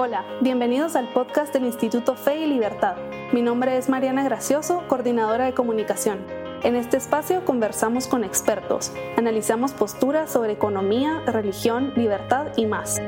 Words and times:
Hola, 0.00 0.24
bienvenidos 0.40 0.94
al 0.94 1.12
podcast 1.12 1.52
del 1.52 1.64
Instituto 1.64 2.14
Fe 2.14 2.36
y 2.36 2.46
Libertad. 2.46 2.94
Mi 3.32 3.42
nombre 3.42 3.76
es 3.76 3.88
Mariana 3.88 4.22
Gracioso, 4.22 4.84
coordinadora 4.86 5.46
de 5.46 5.54
comunicación. 5.54 6.24
En 6.62 6.76
este 6.76 6.96
espacio 6.96 7.44
conversamos 7.44 8.06
con 8.06 8.22
expertos, 8.22 8.92
analizamos 9.16 9.72
posturas 9.72 10.30
sobre 10.30 10.52
economía, 10.52 11.24
religión, 11.26 11.92
libertad 11.96 12.52
y 12.56 12.66
más. 12.66 13.00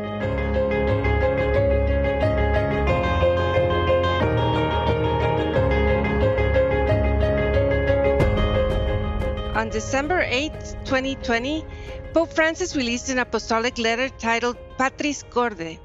On 9.55 9.71
December 9.71 10.27
8, 10.29 10.77
2020, 10.91 11.65
Pope 12.13 12.35
Francis 12.35 12.75
released 12.75 13.17
an 13.17 13.21
apostolic 13.21 13.79
letter 13.79 14.11
titled 14.11 14.57
Patris 14.77 15.23
Corde 15.23 15.79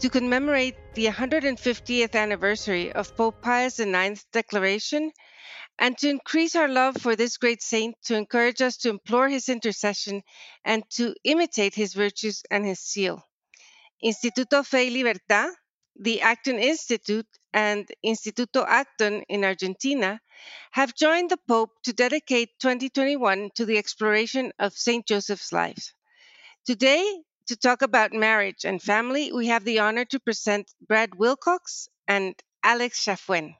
to 0.00 0.08
commemorate 0.10 0.76
the 0.94 1.06
150th 1.06 2.14
anniversary 2.14 2.92
of 2.92 3.16
Pope 3.16 3.40
Pius 3.42 3.78
IX's 3.78 4.24
declaration 4.32 5.12
and 5.78 5.96
to 5.98 6.08
increase 6.08 6.54
our 6.54 6.68
love 6.68 6.96
for 6.96 7.16
this 7.16 7.36
great 7.36 7.62
saint, 7.62 7.96
to 8.04 8.16
encourage 8.16 8.60
us 8.60 8.76
to 8.78 8.90
implore 8.90 9.28
his 9.28 9.48
intercession 9.48 10.22
and 10.64 10.82
to 10.90 11.14
imitate 11.24 11.74
his 11.74 11.94
virtues 11.94 12.42
and 12.50 12.64
his 12.64 12.80
seal. 12.80 13.26
Instituto 14.04 14.64
Fe 14.64 14.88
y 14.88 14.92
Libertad, 14.92 15.50
the 15.96 16.20
Acton 16.22 16.58
Institute, 16.58 17.26
and 17.52 17.90
Instituto 18.04 18.64
Acton 18.66 19.22
in 19.28 19.44
Argentina 19.44 20.20
have 20.72 20.94
joined 20.94 21.30
the 21.30 21.36
Pope 21.48 21.70
to 21.84 21.92
dedicate 21.92 22.50
2021 22.60 23.50
to 23.54 23.64
the 23.64 23.78
exploration 23.78 24.52
of 24.58 24.72
St. 24.72 25.06
Joseph's 25.06 25.52
life. 25.52 25.94
Today, 26.64 27.04
to 27.46 27.56
talk 27.56 27.82
about 27.82 28.12
marriage 28.12 28.64
and 28.64 28.82
family, 28.82 29.32
we 29.32 29.48
have 29.48 29.64
the 29.64 29.80
honor 29.80 30.04
to 30.06 30.20
present 30.20 30.72
Brad 30.80 31.14
Wilcox 31.14 31.88
and 32.06 32.34
Alex 32.62 33.04
Chafuen. 33.04 33.54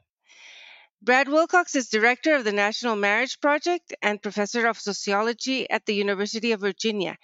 Brad 1.01 1.29
Wilcox 1.29 1.75
is 1.75 1.89
director 1.89 2.35
of 2.35 2.45
the 2.45 2.53
National 2.53 2.95
Marriage 2.95 3.41
Project 3.41 3.93
and 4.03 4.23
professor 4.23 4.67
of 4.67 4.79
sociology 4.79 5.69
at 5.69 5.85
the 5.85 5.95
University 5.95 6.53
of 6.53 6.61
Virginia 6.61 7.17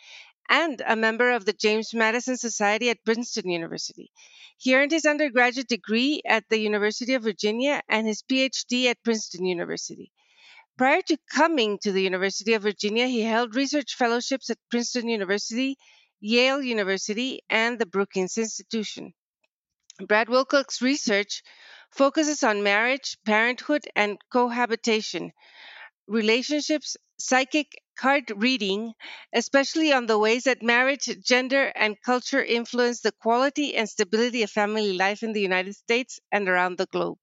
and 0.48 0.82
a 0.86 0.96
member 0.96 1.30
of 1.30 1.44
the 1.44 1.52
James 1.52 1.94
Madison 1.94 2.36
Society 2.36 2.90
at 2.90 3.04
Princeton 3.04 3.50
University. 3.50 4.10
He 4.56 4.74
earned 4.74 4.90
his 4.90 5.04
undergraduate 5.04 5.68
degree 5.68 6.22
at 6.26 6.48
the 6.48 6.58
University 6.58 7.14
of 7.14 7.22
Virginia 7.22 7.82
and 7.88 8.06
his 8.06 8.22
PhD 8.22 8.86
at 8.86 9.04
Princeton 9.04 9.44
University. 9.44 10.10
Prior 10.76 11.02
to 11.02 11.16
coming 11.32 11.78
to 11.78 11.92
the 11.92 12.02
University 12.02 12.54
of 12.54 12.62
Virginia, 12.62 13.06
he 13.06 13.22
held 13.22 13.54
research 13.54 13.94
fellowships 13.94 14.48
at 14.50 14.58
Princeton 14.70 15.08
University, 15.08 15.76
Yale 16.20 16.62
University, 16.62 17.42
and 17.48 17.78
the 17.78 17.86
Brookings 17.86 18.38
Institution. 18.38 19.14
Brad 20.06 20.28
Wilcox's 20.28 20.80
research 20.80 21.42
focuses 21.90 22.42
on 22.42 22.62
marriage, 22.62 23.16
parenthood, 23.24 23.86
and 23.96 24.18
cohabitation, 24.32 25.32
relationships, 26.06 26.96
psychic 27.18 27.82
card 27.96 28.32
reading, 28.36 28.94
especially 29.32 29.92
on 29.92 30.06
the 30.06 30.18
ways 30.18 30.44
that 30.44 30.62
marriage, 30.62 31.08
gender, 31.24 31.72
and 31.74 32.00
culture 32.02 32.44
influence 32.44 33.00
the 33.00 33.12
quality 33.12 33.74
and 33.74 33.88
stability 33.88 34.42
of 34.42 34.50
family 34.50 34.92
life 34.92 35.22
in 35.22 35.32
the 35.32 35.40
United 35.40 35.74
States 35.74 36.20
and 36.30 36.48
around 36.48 36.78
the 36.78 36.86
globe. 36.86 37.18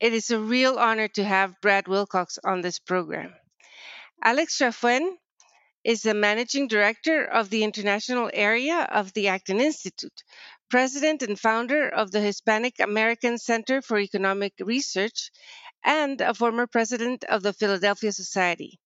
It 0.00 0.12
is 0.12 0.30
a 0.30 0.40
real 0.40 0.78
honor 0.78 1.08
to 1.08 1.24
have 1.24 1.60
Brad 1.60 1.86
Wilcox 1.86 2.38
on 2.44 2.60
this 2.60 2.78
program. 2.78 3.34
Alex 4.22 4.58
Chafuen 4.58 5.16
is 5.84 6.02
the 6.02 6.14
managing 6.14 6.68
director 6.68 7.24
of 7.24 7.50
the 7.50 7.64
international 7.64 8.30
area 8.34 8.88
of 8.90 9.12
the 9.12 9.28
Acton 9.28 9.60
Institute, 9.60 10.22
president 10.68 11.22
and 11.22 11.38
founder 11.38 11.88
of 11.88 12.10
the 12.10 12.20
Hispanic 12.20 12.80
American 12.80 13.38
Center 13.38 13.80
for 13.80 13.98
Economic 13.98 14.52
Research, 14.60 15.30
and 15.84 16.20
a 16.20 16.34
former 16.34 16.66
president 16.66 17.24
of 17.24 17.42
the 17.42 17.52
Philadelphia 17.52 18.12
Society. 18.12 18.78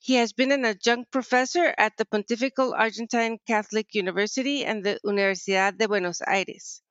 He 0.00 0.14
has 0.14 0.32
been 0.32 0.50
an 0.50 0.64
adjunct 0.64 1.12
professor 1.12 1.72
at 1.78 1.96
the 1.96 2.04
Pontifical 2.04 2.74
Argentine 2.74 3.38
Catholic 3.46 3.94
University 3.94 4.64
and 4.64 4.82
the 4.82 4.98
Universidad 5.06 5.78
de 5.78 5.86
Buenos 5.86 6.20
Aires. 6.26 6.82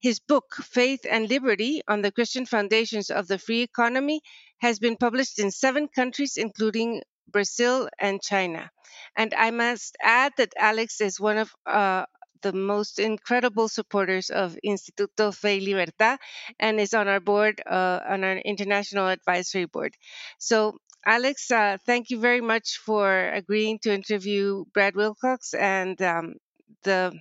His 0.00 0.20
book, 0.20 0.54
Faith 0.62 1.04
and 1.10 1.28
Liberty 1.28 1.82
on 1.88 2.02
the 2.02 2.12
Christian 2.12 2.46
Foundations 2.46 3.10
of 3.10 3.26
the 3.26 3.38
Free 3.38 3.62
Economy, 3.62 4.20
has 4.58 4.78
been 4.78 4.96
published 4.96 5.40
in 5.40 5.50
seven 5.50 5.88
countries, 5.88 6.36
including 6.36 7.02
Brazil 7.30 7.88
and 7.98 8.22
China. 8.22 8.70
And 9.16 9.34
I 9.34 9.50
must 9.50 9.96
add 10.02 10.32
that 10.36 10.54
Alex 10.58 11.00
is 11.00 11.20
one 11.20 11.38
of 11.38 11.50
uh, 11.66 12.04
the 12.42 12.52
most 12.52 12.98
incredible 12.98 13.68
supporters 13.68 14.30
of 14.30 14.56
Instituto 14.64 15.34
Fe 15.34 15.58
y 15.58 15.64
Libertad 15.64 16.18
and 16.60 16.78
is 16.78 16.94
on 16.94 17.08
our 17.08 17.20
board, 17.20 17.60
uh, 17.66 18.00
on 18.08 18.24
our 18.24 18.36
international 18.38 19.08
advisory 19.08 19.66
board. 19.66 19.94
So, 20.38 20.78
Alex, 21.04 21.50
uh, 21.50 21.78
thank 21.86 22.10
you 22.10 22.20
very 22.20 22.40
much 22.40 22.78
for 22.84 23.28
agreeing 23.30 23.78
to 23.82 23.94
interview 23.94 24.64
Brad 24.74 24.94
Wilcox, 24.96 25.54
and 25.54 26.00
um, 26.02 26.34
the 26.82 27.12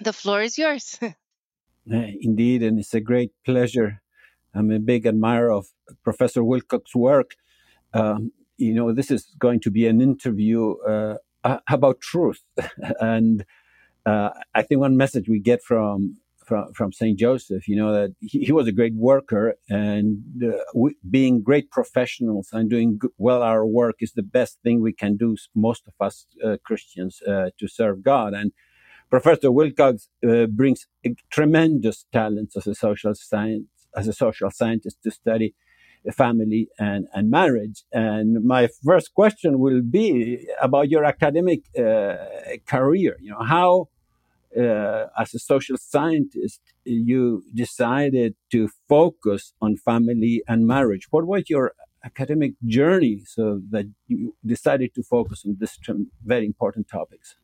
the 0.00 0.12
floor 0.12 0.42
is 0.42 0.58
yours. 0.58 0.98
Indeed, 1.86 2.62
and 2.62 2.78
it's 2.78 2.94
a 2.94 3.00
great 3.00 3.32
pleasure. 3.44 4.02
I'm 4.54 4.70
a 4.70 4.78
big 4.78 5.06
admirer 5.06 5.50
of 5.50 5.68
Professor 6.04 6.44
Wilcox's 6.44 6.94
work. 6.94 7.36
Um, 7.94 8.32
you 8.58 8.74
know, 8.74 8.92
this 8.92 9.10
is 9.10 9.34
going 9.38 9.60
to 9.60 9.70
be 9.70 9.86
an 9.86 10.00
interview 10.00 10.74
uh, 10.78 11.16
about 11.68 12.00
truth, 12.00 12.42
and 13.00 13.44
uh, 14.04 14.30
I 14.54 14.62
think 14.62 14.80
one 14.80 14.96
message 14.96 15.28
we 15.28 15.38
get 15.38 15.62
from 15.62 16.18
from, 16.48 16.72
from 16.72 16.92
Saint 16.92 17.18
Joseph, 17.18 17.68
you 17.68 17.76
know, 17.76 17.92
that 17.92 18.14
he, 18.20 18.46
he 18.46 18.52
was 18.52 18.66
a 18.66 18.72
great 18.72 18.94
worker, 18.94 19.54
and 19.68 20.22
uh, 20.42 20.56
we, 20.74 20.96
being 21.08 21.42
great 21.42 21.70
professionals 21.70 22.48
and 22.52 22.70
doing 22.70 22.98
well 23.18 23.42
our 23.42 23.66
work 23.66 23.96
is 24.00 24.12
the 24.12 24.22
best 24.22 24.58
thing 24.62 24.80
we 24.80 24.94
can 24.94 25.16
do. 25.16 25.36
Most 25.54 25.82
of 25.86 25.94
us 26.00 26.26
uh, 26.44 26.56
Christians 26.64 27.20
uh, 27.22 27.50
to 27.58 27.68
serve 27.68 28.02
God, 28.02 28.32
and 28.32 28.52
Professor 29.10 29.52
Wilcox 29.52 30.08
uh, 30.26 30.46
brings 30.46 30.86
tremendous 31.30 32.06
talents 32.12 32.56
as 32.56 32.66
a 32.66 32.74
social 32.74 33.14
science 33.14 33.66
as 33.96 34.06
a 34.08 34.12
social 34.12 34.50
scientist 34.50 34.98
to 35.02 35.10
study 35.10 35.54
family 36.12 36.68
and, 36.78 37.06
and 37.14 37.30
marriage. 37.30 37.84
And 37.92 38.44
my 38.44 38.68
first 38.84 39.14
question 39.14 39.58
will 39.58 39.82
be 39.82 40.46
about 40.60 40.88
your 40.88 41.04
academic 41.04 41.60
uh, 41.78 42.16
career. 42.66 43.16
You 43.20 43.30
know, 43.32 43.42
how, 43.42 43.88
uh, 44.56 45.06
as 45.18 45.34
a 45.34 45.38
social 45.38 45.76
scientist, 45.76 46.60
you 46.84 47.42
decided 47.54 48.34
to 48.52 48.68
focus 48.88 49.52
on 49.60 49.76
family 49.76 50.42
and 50.48 50.66
marriage. 50.66 51.08
What 51.10 51.26
was 51.26 51.44
your 51.48 51.72
academic 52.04 52.52
journey 52.64 53.22
so 53.26 53.60
that 53.70 53.86
you 54.06 54.34
decided 54.44 54.94
to 54.94 55.02
focus 55.02 55.44
on 55.44 55.56
these 55.60 55.78
very 56.24 56.46
important 56.46 56.88
topics? 56.88 57.36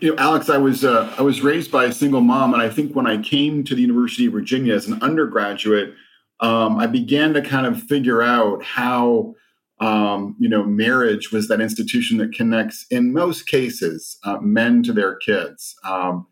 You 0.00 0.14
know, 0.14 0.22
Alex, 0.22 0.48
I 0.48 0.56
was 0.56 0.82
uh, 0.82 1.14
I 1.18 1.22
was 1.22 1.42
raised 1.42 1.70
by 1.70 1.84
a 1.84 1.92
single 1.92 2.22
mom, 2.22 2.54
and 2.54 2.62
I 2.62 2.70
think 2.70 2.96
when 2.96 3.06
I 3.06 3.20
came 3.20 3.64
to 3.64 3.74
the 3.74 3.82
University 3.82 4.26
of 4.26 4.32
Virginia 4.32 4.74
as 4.74 4.86
an 4.86 5.02
undergraduate, 5.02 5.94
um, 6.40 6.78
I 6.78 6.86
began 6.86 7.34
to 7.34 7.42
kind 7.42 7.66
of 7.66 7.82
figure 7.82 8.22
out 8.22 8.64
how 8.64 9.34
um, 9.78 10.36
you 10.38 10.48
know 10.48 10.64
marriage 10.64 11.32
was 11.32 11.48
that 11.48 11.60
institution 11.60 12.16
that 12.16 12.32
connects, 12.32 12.86
in 12.90 13.12
most 13.12 13.46
cases, 13.46 14.18
uh, 14.24 14.38
men 14.38 14.82
to 14.84 14.94
their 14.94 15.16
kids. 15.16 15.74
Um, 15.84 16.26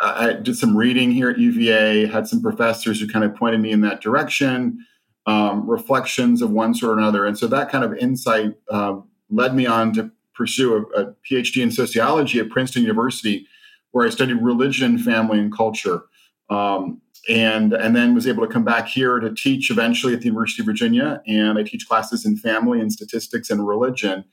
I 0.00 0.32
did 0.32 0.56
some 0.56 0.76
reading 0.76 1.12
here 1.12 1.30
at 1.30 1.38
UVA, 1.38 2.06
had 2.06 2.26
some 2.26 2.42
professors 2.42 3.00
who 3.00 3.06
kind 3.06 3.24
of 3.24 3.36
pointed 3.36 3.60
me 3.60 3.70
in 3.70 3.80
that 3.82 4.00
direction, 4.00 4.84
um, 5.26 5.70
reflections 5.70 6.42
of 6.42 6.50
one 6.50 6.74
sort 6.74 6.96
or 6.96 6.98
another, 6.98 7.26
and 7.26 7.38
so 7.38 7.46
that 7.46 7.70
kind 7.70 7.84
of 7.84 7.94
insight 7.96 8.54
uh, 8.70 8.96
led 9.30 9.54
me 9.54 9.66
on 9.66 9.92
to 9.92 10.10
pursue 10.34 10.74
a, 10.74 11.00
a, 11.00 11.14
PhD 11.28 11.62
in 11.62 11.70
sociology 11.70 12.38
at 12.38 12.50
Princeton 12.50 12.82
University, 12.82 13.46
where 13.92 14.06
I 14.06 14.10
studied 14.10 14.42
religion, 14.42 14.98
family, 14.98 15.38
and 15.38 15.54
culture. 15.54 16.02
Um, 16.50 17.00
and 17.28 17.72
and 17.72 17.96
then 17.96 18.14
was 18.14 18.26
able 18.26 18.46
to 18.46 18.52
come 18.52 18.64
back 18.64 18.86
here 18.86 19.18
to 19.18 19.34
teach 19.34 19.70
eventually 19.70 20.12
at 20.12 20.20
the 20.20 20.26
University 20.26 20.62
of 20.62 20.66
Virginia, 20.66 21.22
and 21.26 21.58
I 21.58 21.62
teach 21.62 21.88
classes 21.88 22.26
in 22.26 22.36
family 22.36 22.80
and 22.80 22.92
statistics 22.92 23.50
and 23.50 23.66
religion. 23.66 24.24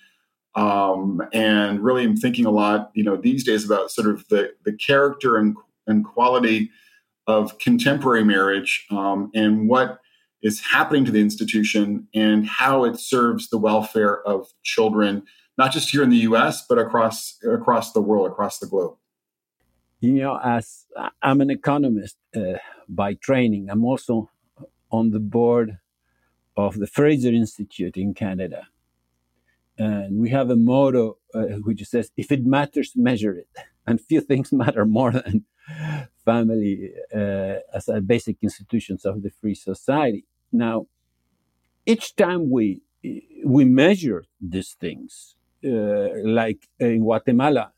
Um, 0.55 1.21
and 1.31 1.81
really, 1.81 2.03
I'm 2.03 2.17
thinking 2.17 2.45
a 2.45 2.51
lot, 2.51 2.91
you 2.93 3.03
know, 3.03 3.15
these 3.15 3.45
days 3.45 3.63
about 3.63 3.91
sort 3.91 4.09
of 4.09 4.27
the 4.27 4.51
the 4.65 4.73
character 4.73 5.37
and 5.37 5.55
and 5.87 6.05
quality 6.05 6.69
of 7.27 7.57
contemporary 7.59 8.23
marriage 8.23 8.85
um, 8.91 9.31
and 9.33 9.69
what 9.69 9.99
is 10.41 10.59
happening 10.59 11.05
to 11.05 11.11
the 11.11 11.21
institution 11.21 12.07
and 12.13 12.47
how 12.47 12.83
it 12.83 12.99
serves 12.99 13.49
the 13.49 13.57
welfare 13.57 14.21
of 14.27 14.47
children 14.63 15.23
not 15.61 15.71
just 15.71 15.91
here 15.91 16.03
in 16.03 16.09
the 16.09 16.23
U.S. 16.31 16.65
but 16.67 16.77
across 16.85 17.17
across 17.59 17.91
the 17.97 18.03
world, 18.09 18.25
across 18.33 18.55
the 18.57 18.69
globe. 18.73 18.95
You 19.99 20.13
know, 20.13 20.39
as 20.57 20.65
I'm 21.21 21.39
an 21.45 21.51
economist 21.51 22.17
uh, 22.35 22.57
by 22.89 23.09
training, 23.13 23.63
I'm 23.69 23.85
also 23.91 24.13
on 24.97 25.11
the 25.15 25.23
board 25.37 25.77
of 26.57 26.71
the 26.81 26.87
Fraser 26.87 27.33
Institute 27.43 27.95
in 28.03 28.09
Canada, 28.23 28.61
and 29.77 30.11
we 30.23 30.29
have 30.37 30.49
a 30.49 30.59
motto 30.69 31.05
uh, 31.35 31.59
which 31.67 31.81
says, 31.93 32.05
"If 32.23 32.31
it 32.31 32.43
matters, 32.57 32.89
measure 32.95 33.33
it." 33.43 33.51
and 33.87 33.99
few 33.99 34.21
things 34.21 34.51
matter 34.63 34.85
more 34.85 35.11
than 35.11 35.45
family 36.31 36.91
uh, 37.21 37.55
as 37.77 37.85
a 37.87 37.99
basic 38.13 38.37
institutions 38.47 39.01
of 39.09 39.15
the 39.23 39.31
free 39.39 39.57
society. 39.71 40.23
Now, 40.51 40.77
each 41.85 42.15
time 42.23 42.41
we 42.55 42.65
we 43.57 43.63
measure 43.65 44.21
these 44.53 44.71
things, 44.83 45.35
uh, 45.39 45.40
like 45.63 46.67
in 46.79 46.99
Guatemala, 46.99 47.71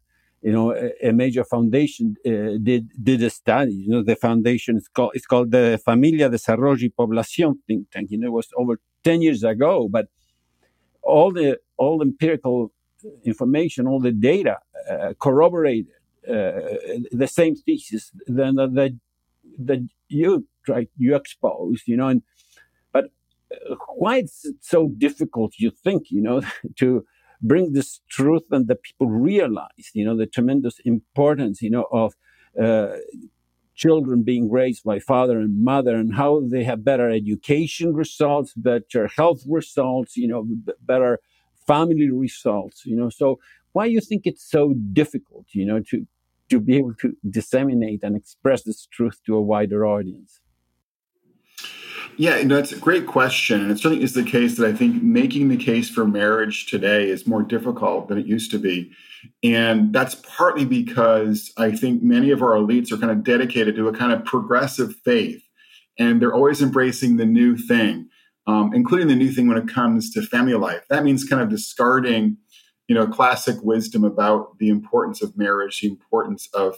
you 0.44 0.52
know, 0.52 0.74
a, 0.74 0.92
a 1.10 1.14
major 1.14 1.44
foundation 1.46 2.16
uh, 2.26 2.58
did 2.62 2.90
did 3.02 3.24
a 3.24 3.30
study. 3.30 3.74
You 3.74 3.90
know, 3.90 4.04
the 4.04 4.16
foundation 4.16 4.78
is 4.78 4.88
called 4.90 5.12
it's 5.14 5.26
called 5.26 5.52
the 5.52 5.80
Familia 5.84 6.30
Desarrollo 6.30 6.82
y 6.82 6.92
Población 6.98 7.56
think 7.66 7.90
tank. 7.92 8.12
You 8.12 8.20
know, 8.20 8.28
it 8.28 8.32
was 8.32 8.50
over 8.58 8.80
ten 9.04 9.22
years 9.22 9.44
ago, 9.44 9.88
but 9.90 10.08
all 11.02 11.32
the 11.32 11.60
all 11.78 12.00
the 12.00 12.06
empirical 12.06 12.74
information, 13.24 13.88
all 13.88 14.02
the 14.02 14.12
data 14.12 14.58
uh, 14.90 15.14
corroborated 15.20 15.88
uh, 16.28 16.60
the 17.12 17.28
same 17.28 17.56
thesis 17.56 18.12
that, 18.28 18.54
that 18.74 18.98
that 19.60 19.88
you 20.10 20.46
try 20.66 20.88
you 20.98 21.16
expose. 21.16 21.84
You 21.86 21.98
know, 21.98 22.10
and 22.10 22.22
but 22.92 23.06
uh, 23.52 23.76
why 23.96 24.18
it's 24.18 24.46
so 24.60 24.90
difficult? 24.98 25.54
You 25.58 25.72
think 25.72 26.12
you 26.12 26.22
know 26.22 26.42
to 26.80 27.06
bring 27.44 27.74
this 27.74 28.02
truth 28.10 28.44
and 28.52 28.68
the 28.68 28.76
people 28.76 29.08
realize, 29.10 29.92
you 29.94 30.06
know, 30.06 30.18
the 30.18 30.26
tremendous 30.28 30.80
importance, 30.86 31.62
you 31.62 31.70
know, 31.70 31.88
of 31.92 32.14
uh, 32.62 32.98
children 33.76 34.24
being 34.24 34.52
raised 34.52 34.84
by 34.84 35.00
father 35.00 35.40
and 35.40 35.64
mother 35.64 35.96
and 35.96 36.16
how 36.16 36.42
they 36.48 36.64
have 36.64 36.84
better 36.86 37.10
education 37.10 37.94
results, 37.94 38.54
better 38.56 39.08
health 39.08 39.44
results, 39.48 40.16
you 40.16 40.28
know, 40.28 40.44
b- 40.44 40.74
better 40.82 41.20
family 41.68 42.10
results, 42.12 42.86
you 42.86 42.96
know. 42.96 43.10
So 43.10 43.40
why 43.72 43.86
you 43.86 44.00
think 44.00 44.28
it's 44.28 44.50
so 44.50 44.74
difficult, 44.94 45.48
you 45.52 45.66
know, 45.66 45.80
to 45.90 46.08
to 46.50 46.60
be 46.60 46.78
able 46.78 46.94
to 46.96 47.18
disseminate 47.28 48.04
and 48.04 48.16
express 48.16 48.64
this 48.64 48.86
truth 48.86 49.20
to 49.26 49.36
a 49.36 49.42
wider 49.42 49.86
audience? 49.88 50.40
Yeah, 52.18 52.38
you 52.38 52.46
know, 52.46 52.58
it's 52.58 52.72
a 52.72 52.78
great 52.78 53.08
question. 53.08 53.62
And 53.62 53.72
it 53.72 53.80
certainly 53.80 54.04
is 54.04 54.14
the 54.14 54.24
case 54.24 54.58
that 54.58 54.68
I 54.68 54.74
think 54.74 55.02
making 55.02 55.50
the 55.50 55.58
case 55.58 55.90
for 55.90 56.06
marriage 56.06 56.68
today 56.68 57.10
is 57.10 57.26
more 57.26 57.42
difficult 57.42 58.08
than 58.08 58.20
it 58.20 58.28
used 58.28 58.52
to 58.52 58.60
be. 58.60 58.92
And 59.44 59.94
that's 59.94 60.16
partly 60.16 60.66
because 60.66 61.52
I 61.58 61.72
think 61.72 62.04
many 62.04 62.30
of 62.30 62.42
our 62.42 62.52
elites 62.52 62.92
are 62.92 62.98
kind 62.98 63.12
of 63.12 63.24
dedicated 63.24 63.76
to 63.76 63.88
a 63.88 63.94
kind 63.94 64.12
of 64.12 64.26
progressive 64.26 64.96
faith. 65.04 65.44
And 65.98 66.22
they're 66.22 66.34
always 66.34 66.62
embracing 66.62 67.18
the 67.18 67.26
new 67.26 67.58
thing, 67.58 68.10
um, 68.46 68.74
including 68.74 69.08
the 69.08 69.16
new 69.16 69.32
thing 69.32 69.48
when 69.48 69.58
it 69.58 69.68
comes 69.68 70.12
to 70.12 70.22
family 70.22 70.54
life. 70.54 70.84
That 70.90 71.04
means 71.04 71.24
kind 71.24 71.42
of 71.42 71.50
discarding, 71.50 72.38
you 72.88 72.96
know, 72.96 73.08
classic 73.08 73.58
wisdom 73.64 74.04
about 74.04 74.58
the 74.60 74.70
importance 74.70 75.22
of 75.24 75.38
marriage, 75.38 75.80
the 75.80 75.88
importance 75.88 76.48
of 76.54 76.76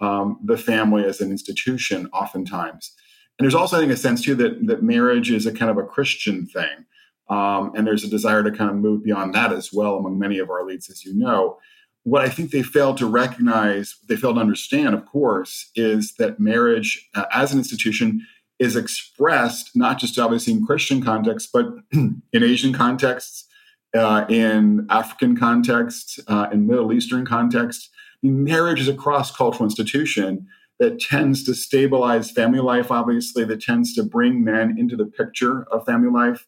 um, 0.00 0.38
the 0.44 0.58
family 0.58 1.04
as 1.04 1.20
an 1.20 1.30
institution, 1.30 2.08
oftentimes. 2.12 2.94
And 3.38 3.44
there's 3.44 3.54
also, 3.54 3.76
I 3.76 3.80
think, 3.80 3.92
a 3.92 3.96
sense 3.96 4.22
too 4.22 4.34
that 4.36 4.66
that 4.66 4.82
marriage 4.82 5.30
is 5.30 5.46
a 5.46 5.52
kind 5.52 5.70
of 5.70 5.78
a 5.78 5.84
Christian 5.84 6.46
thing, 6.46 6.86
um, 7.30 7.72
and 7.76 7.86
there's 7.86 8.04
a 8.04 8.08
desire 8.08 8.42
to 8.42 8.50
kind 8.50 8.70
of 8.70 8.76
move 8.76 9.04
beyond 9.04 9.34
that 9.34 9.52
as 9.52 9.72
well 9.72 9.96
among 9.96 10.18
many 10.18 10.38
of 10.38 10.50
our 10.50 10.62
elites, 10.62 10.90
as 10.90 11.04
you 11.04 11.14
know. 11.14 11.58
What 12.02 12.22
I 12.22 12.28
think 12.28 12.50
they 12.50 12.62
fail 12.62 12.94
to 12.94 13.06
recognize, 13.06 13.96
they 14.08 14.16
fail 14.16 14.34
to 14.34 14.40
understand, 14.40 14.94
of 14.94 15.04
course, 15.06 15.70
is 15.76 16.14
that 16.18 16.40
marriage 16.40 17.08
uh, 17.14 17.26
as 17.32 17.52
an 17.52 17.58
institution 17.58 18.26
is 18.58 18.74
expressed 18.74 19.70
not 19.76 19.98
just 19.98 20.18
obviously 20.18 20.52
in 20.52 20.66
Christian 20.66 21.02
contexts, 21.02 21.48
but 21.52 21.66
in 21.92 22.22
Asian 22.32 22.72
contexts, 22.72 23.46
uh, 23.94 24.24
in 24.28 24.86
African 24.90 25.36
contexts, 25.36 26.18
uh, 26.26 26.48
in 26.52 26.66
Middle 26.66 26.92
Eastern 26.92 27.24
contexts. 27.24 27.88
marriage 28.22 28.80
is 28.80 28.88
a 28.88 28.94
cross 28.94 29.34
cultural 29.34 29.64
institution 29.64 30.46
that 30.78 31.00
tends 31.00 31.44
to 31.44 31.54
stabilize 31.54 32.30
family 32.30 32.60
life, 32.60 32.90
obviously, 32.90 33.44
that 33.44 33.60
tends 33.60 33.94
to 33.94 34.02
bring 34.02 34.44
men 34.44 34.76
into 34.78 34.96
the 34.96 35.06
picture 35.06 35.64
of 35.72 35.84
family 35.84 36.10
life. 36.10 36.46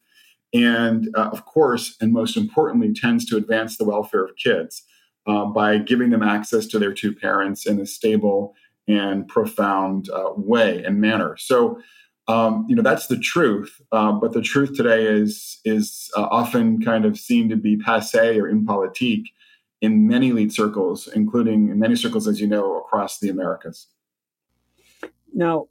And 0.53 1.09
uh, 1.17 1.31
of 1.33 1.45
course, 1.45 1.97
and 2.01 2.13
most 2.13 2.37
importantly, 2.37 2.93
tends 2.93 3.25
to 3.27 3.37
advance 3.37 3.77
the 3.77 3.85
welfare 3.85 4.25
of 4.25 4.37
kids 4.37 4.83
uh, 5.27 5.47
by 5.47 5.79
giving 5.79 6.11
them 6.11 6.23
access 6.23 6.67
to 6.67 6.79
their 6.79 6.93
two 6.93 7.15
parents 7.15 7.67
in 7.67 7.81
a 7.81 7.87
stable 7.87 8.55
and 8.89 9.29
profound 9.29 10.09
uh, 10.11 10.31
way 10.37 10.83
and 10.85 11.01
manner. 11.01 11.37
So, 11.37 11.81
um, 12.27 12.67
you 12.69 12.77
know, 12.77 12.83
that's 12.83 13.07
the 13.07 13.19
truth. 13.19 13.81
Uh, 13.93 14.13
but 14.13 14.33
the 14.33 14.43
truth 14.43 14.77
today 14.77 15.05
is 15.05 15.61
is 15.65 16.11
uh, 16.17 16.23
often 16.31 16.83
kind 16.83 17.05
of 17.05 17.19
seen 17.19 17.49
to 17.49 17.57
be 17.57 17.77
passe 17.77 18.39
or 18.39 18.49
impolitique 18.49 19.27
in 19.81 20.07
many 20.07 20.31
elite 20.31 20.53
circles, 20.53 21.09
including 21.09 21.69
in 21.69 21.79
many 21.79 21.97
circles, 21.97 22.29
as 22.29 22.41
you 22.41 22.47
know, 22.47 22.79
across 22.79 23.19
the 23.19 23.29
Americas. 23.29 23.87
Now, 25.35 25.69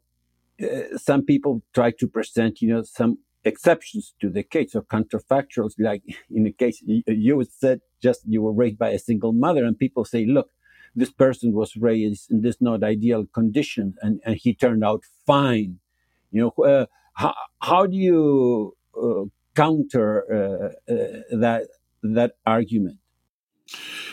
uh, 0.62 0.98
some 0.98 1.24
people 1.24 1.62
try 1.74 1.92
to 1.92 2.08
present, 2.08 2.62
you 2.62 2.70
know, 2.70 2.84
some 2.84 3.20
exceptions 3.46 4.14
to 4.20 4.30
the 4.30 4.44
case 4.44 4.76
or 4.76 4.84
counterfactuals, 4.84 5.74
like 5.80 6.04
in 6.30 6.44
the 6.44 6.52
case 6.52 6.84
you 6.86 7.46
said 7.50 7.82
just 8.02 8.22
you 8.28 8.42
were 8.42 8.52
raised 8.52 8.78
by 8.78 8.90
a 8.90 9.00
single 9.00 9.34
mother, 9.34 9.64
and 9.66 9.78
people 9.78 10.06
say, 10.06 10.26
look, 10.26 10.50
this 10.96 11.12
person 11.12 11.54
was 11.54 11.76
raised 11.78 12.30
in 12.32 12.42
this 12.42 12.58
not 12.60 12.84
ideal 12.84 13.26
condition, 13.34 13.96
and, 14.02 14.20
and 14.26 14.36
he 14.36 14.54
turned 14.54 14.84
out 14.84 15.04
fine. 15.26 15.80
You 16.32 16.54
know, 16.58 16.64
uh, 16.64 16.86
how, 17.14 17.34
how 17.62 17.86
do 17.86 17.96
you 17.96 18.76
uh, 19.02 19.26
counter 19.56 20.74
uh, 20.90 20.94
uh, 20.94 21.22
that 21.32 21.68
that 22.04 22.34
argument? 22.46 22.98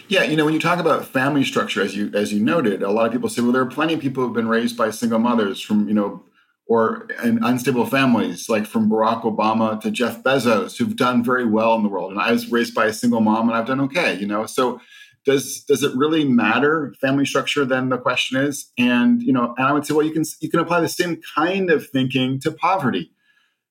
Yeah, 0.08 0.22
you 0.22 0.36
know, 0.36 0.44
when 0.44 0.54
you 0.54 0.60
talk 0.60 0.78
about 0.78 1.06
family 1.06 1.42
structure, 1.42 1.82
as 1.82 1.96
you 1.96 2.10
as 2.14 2.32
you 2.32 2.40
noted, 2.40 2.82
a 2.82 2.90
lot 2.90 3.06
of 3.06 3.12
people 3.12 3.28
say, 3.28 3.42
well, 3.42 3.52
there 3.52 3.62
are 3.62 3.66
plenty 3.66 3.94
of 3.94 4.00
people 4.00 4.24
who've 4.24 4.34
been 4.34 4.48
raised 4.48 4.76
by 4.76 4.90
single 4.90 5.18
mothers 5.18 5.60
from, 5.60 5.88
you 5.88 5.94
know, 5.94 6.24
or 6.68 7.08
in 7.22 7.42
unstable 7.42 7.86
families, 7.86 8.48
like 8.48 8.66
from 8.66 8.90
Barack 8.90 9.22
Obama 9.22 9.80
to 9.80 9.90
Jeff 9.90 10.22
Bezos, 10.22 10.76
who've 10.76 10.96
done 10.96 11.24
very 11.24 11.44
well 11.44 11.74
in 11.74 11.82
the 11.82 11.88
world. 11.88 12.12
And 12.12 12.20
I 12.20 12.32
was 12.32 12.50
raised 12.50 12.74
by 12.74 12.86
a 12.86 12.92
single 12.92 13.20
mom, 13.20 13.48
and 13.48 13.56
I've 13.56 13.66
done 13.66 13.80
okay. 13.82 14.14
You 14.14 14.26
know, 14.26 14.46
so 14.46 14.80
does 15.24 15.64
does 15.64 15.82
it 15.82 15.96
really 15.96 16.24
matter 16.24 16.94
family 17.00 17.26
structure? 17.26 17.64
Then 17.64 17.88
the 17.88 17.98
question 17.98 18.40
is, 18.40 18.70
and 18.78 19.20
you 19.22 19.32
know, 19.32 19.54
and 19.58 19.66
I 19.66 19.72
would 19.72 19.86
say, 19.86 19.94
well, 19.94 20.06
you 20.06 20.12
can 20.12 20.24
you 20.40 20.48
can 20.48 20.60
apply 20.60 20.80
the 20.80 20.88
same 20.88 21.20
kind 21.34 21.68
of 21.68 21.88
thinking 21.88 22.38
to 22.40 22.52
poverty. 22.52 23.10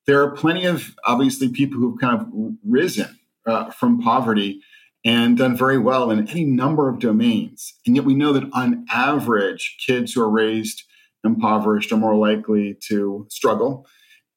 There 0.06 0.22
are 0.22 0.32
plenty 0.32 0.66
of 0.66 0.96
obviously 1.06 1.50
people 1.50 1.80
who've 1.80 2.00
kind 2.00 2.20
of 2.20 2.28
risen 2.64 3.18
uh, 3.46 3.72
from 3.72 4.02
poverty 4.02 4.62
and 5.06 5.38
done 5.38 5.56
very 5.56 5.78
well 5.78 6.10
in 6.10 6.28
any 6.30 6.44
number 6.44 6.90
of 6.90 7.00
domains. 7.00 7.76
And 7.86 7.96
yet 7.96 8.06
we 8.06 8.16
know 8.16 8.34
that 8.34 8.50
on 8.54 8.86
average, 8.90 9.78
kids 9.86 10.14
who 10.14 10.22
are 10.22 10.30
raised 10.30 10.84
impoverished 11.24 11.92
are 11.92 11.98
more 11.98 12.16
likely 12.16 12.78
to 12.88 13.28
struggle. 13.30 13.86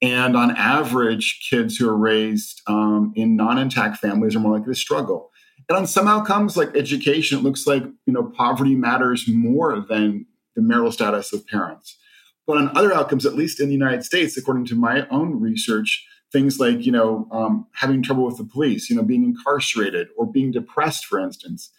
And 0.03 0.37
on 0.37 0.55
average, 0.55 1.41
kids 1.51 1.77
who 1.77 1.89
are 1.89 1.97
raised 1.97 2.61
um, 2.67 3.13
in 3.17 3.35
non-intact 3.35 3.97
families 3.97 4.37
are 4.37 4.41
more 4.41 4.59
likely 4.59 4.75
to 4.75 4.79
struggle. 4.79 5.31
And 5.69 5.77
on 5.77 5.87
some 5.87 6.07
outcomes, 6.07 6.57
like 6.57 6.77
education, 6.77 7.39
it 7.39 7.45
looks 7.45 7.67
like 7.67 7.83
you 8.07 8.13
know 8.13 8.33
poverty 8.37 8.75
matters 8.75 9.27
more 9.27 9.81
than 9.81 10.27
the 10.55 10.63
marital 10.63 10.93
status 10.93 11.33
of 11.33 11.47
parents. 11.47 11.99
But 12.47 12.59
on 12.59 12.77
other 12.77 12.95
outcomes, 12.95 13.27
at 13.27 13.35
least 13.35 13.61
in 13.61 13.69
the 13.69 13.75
United 13.75 14.05
States, 14.05 14.37
according 14.37 14.67
to 14.67 14.75
my 14.75 15.07
own 15.09 15.41
research, 15.41 16.07
things 16.33 16.59
like 16.59 16.85
you 16.85 16.93
know 16.93 17.27
um, 17.31 17.67
having 17.73 18.03
trouble 18.03 18.25
with 18.25 18.37
the 18.37 18.45
police 18.45 18.91
you 18.91 18.97
know 18.97 19.03
being 19.03 19.25
incarcerated 19.25 20.09
or 20.17 20.31
being 20.31 20.51
depressed 20.51 21.07
for 21.07 21.19
instance 21.19 21.71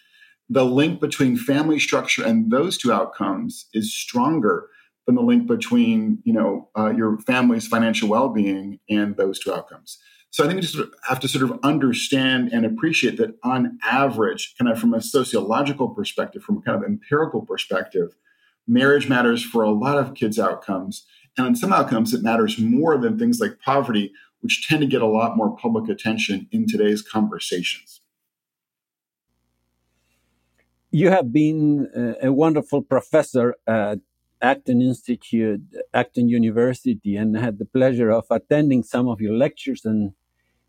the 0.50 0.66
link 0.66 1.00
between 1.00 1.38
family 1.38 1.80
structure 1.80 2.26
and 2.26 2.52
those 2.52 2.78
two 2.78 2.92
outcomes 2.92 3.68
is 3.74 3.94
stronger 3.94 4.68
than 5.06 5.16
the 5.16 5.22
link 5.22 5.48
between 5.48 6.20
you 6.24 6.34
know 6.34 6.70
uh, 6.78 6.92
your 6.96 7.18
family's 7.20 7.68
financial 7.68 8.10
well-being 8.10 8.80
and 8.90 9.18
those 9.18 9.40
two 9.40 9.54
outcomes. 9.54 9.98
So 10.32 10.44
i 10.44 10.48
think 10.48 10.58
we 10.58 10.62
just 10.62 10.78
have 11.08 11.20
to 11.22 11.28
sort 11.28 11.50
of 11.50 11.60
understand 11.64 12.52
and 12.54 12.66
appreciate 12.66 13.18
that 13.18 13.36
on 13.44 13.80
average 13.84 14.56
kind 14.60 14.72
of 14.72 14.80
from 14.80 14.94
a 14.94 15.02
sociological 15.02 15.90
perspective 15.90 16.44
from 16.44 16.58
a 16.58 16.62
kind 16.62 16.78
of 16.78 16.88
empirical 16.88 17.42
perspective 17.44 18.16
marriage 18.68 19.10
matters 19.10 19.44
for 19.44 19.64
a 19.64 19.72
lot 19.72 19.98
of 19.98 20.14
kids 20.14 20.38
outcomes. 20.38 21.06
And 21.38 21.48
on 21.48 21.56
some 21.56 21.74
outcomes 21.74 22.14
it 22.14 22.22
matters 22.22 22.60
more 22.60 22.98
than 22.98 23.18
things 23.18 23.40
like 23.40 23.60
poverty 23.60 24.14
which 24.42 24.68
tend 24.68 24.82
to 24.82 24.88
get 24.88 25.02
a 25.02 25.08
lot 25.08 25.36
more 25.36 25.56
public 25.56 25.90
attention 25.90 26.48
in 26.52 26.68
today's 26.68 27.02
conversations. 27.02 28.02
You 30.92 31.10
have 31.10 31.32
been 31.32 31.88
a 32.22 32.34
wonderful 32.34 32.82
professor 32.82 33.56
at 33.68 34.00
Acton 34.42 34.82
Institute, 34.82 35.62
Acton 35.94 36.30
University, 36.30 37.16
and 37.16 37.38
had 37.38 37.60
the 37.60 37.66
pleasure 37.66 38.10
of 38.10 38.26
attending 38.32 38.84
some 38.84 39.08
of 39.08 39.22
your 39.22 39.34
lectures 39.34 39.86
and 39.86 40.14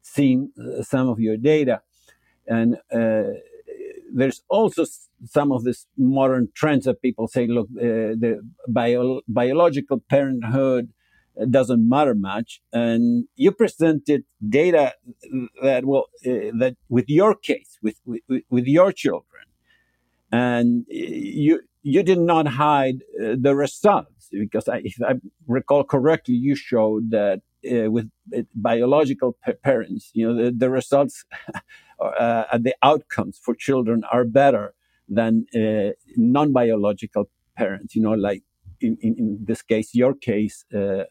seeing 0.02 0.50
uh, 0.58 0.82
some 0.82 1.08
of 1.08 1.20
your 1.20 1.36
data. 1.36 1.82
And 2.46 2.76
uh, 2.92 3.34
there's 4.12 4.42
also 4.48 4.84
some 5.24 5.52
of 5.52 5.64
this 5.64 5.86
modern 5.96 6.48
trends 6.54 6.84
that 6.86 7.00
people 7.00 7.28
say, 7.28 7.46
look, 7.46 7.68
uh, 7.78 8.16
the 8.18 8.40
bio- 8.66 9.20
biological 9.28 10.00
parenthood 10.00 10.92
doesn't 11.48 11.88
matter 11.88 12.14
much. 12.14 12.60
And 12.72 13.26
you 13.36 13.52
presented 13.52 14.24
data 14.46 14.94
that 15.62 15.84
well 15.84 16.06
uh, 16.26 16.50
that 16.58 16.76
with 16.88 17.08
your 17.08 17.34
case, 17.34 17.78
with, 17.82 18.00
with 18.04 18.42
with 18.50 18.66
your 18.66 18.92
children, 18.92 19.44
and 20.32 20.84
you 20.88 21.60
you 21.82 22.02
did 22.02 22.18
not 22.18 22.46
hide 22.46 23.02
uh, 23.22 23.36
the 23.40 23.54
results 23.54 24.28
because 24.30 24.68
I, 24.68 24.82
if 24.84 25.00
I 25.02 25.14
recall 25.46 25.84
correctly, 25.84 26.34
you 26.34 26.54
showed 26.54 27.10
that 27.10 27.40
uh, 27.64 27.90
with 27.90 28.10
biological 28.54 29.36
parents, 29.62 30.10
you 30.14 30.26
know, 30.26 30.44
the, 30.44 30.50
the 30.50 30.70
results 30.70 31.24
uh, 32.00 32.58
the 32.58 32.74
outcomes 32.82 33.38
for 33.42 33.54
children 33.54 34.02
are 34.12 34.24
better 34.24 34.74
than 35.08 35.46
uh, 35.54 35.92
non-biological 36.16 37.28
parents. 37.56 37.94
You 37.94 38.02
know, 38.02 38.12
like 38.12 38.42
in, 38.80 38.96
in, 39.02 39.38
this 39.44 39.62
case, 39.62 39.94
your 39.94 40.14
case 40.14 40.64
uh, 40.74 41.04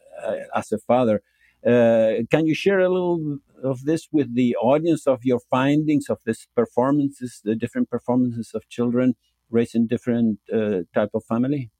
as 0.54 0.72
a 0.72 0.78
father. 0.78 1.22
can 1.64 2.46
you 2.46 2.54
share 2.54 2.80
a 2.80 2.88
little 2.88 3.38
of 3.62 3.84
this 3.84 4.08
with 4.10 4.34
the 4.34 4.56
audience 4.56 5.06
of 5.06 5.24
your 5.24 5.40
findings 5.50 6.08
of 6.08 6.18
these 6.24 6.46
performances, 6.56 7.40
the 7.44 7.54
different 7.54 7.90
performances 7.90 8.52
of 8.54 8.68
children 8.68 9.14
raised 9.50 9.74
in 9.74 9.86
different 9.86 10.38
uh, 10.52 10.80
type 10.94 11.10
of 11.14 11.24
family? 11.24 11.70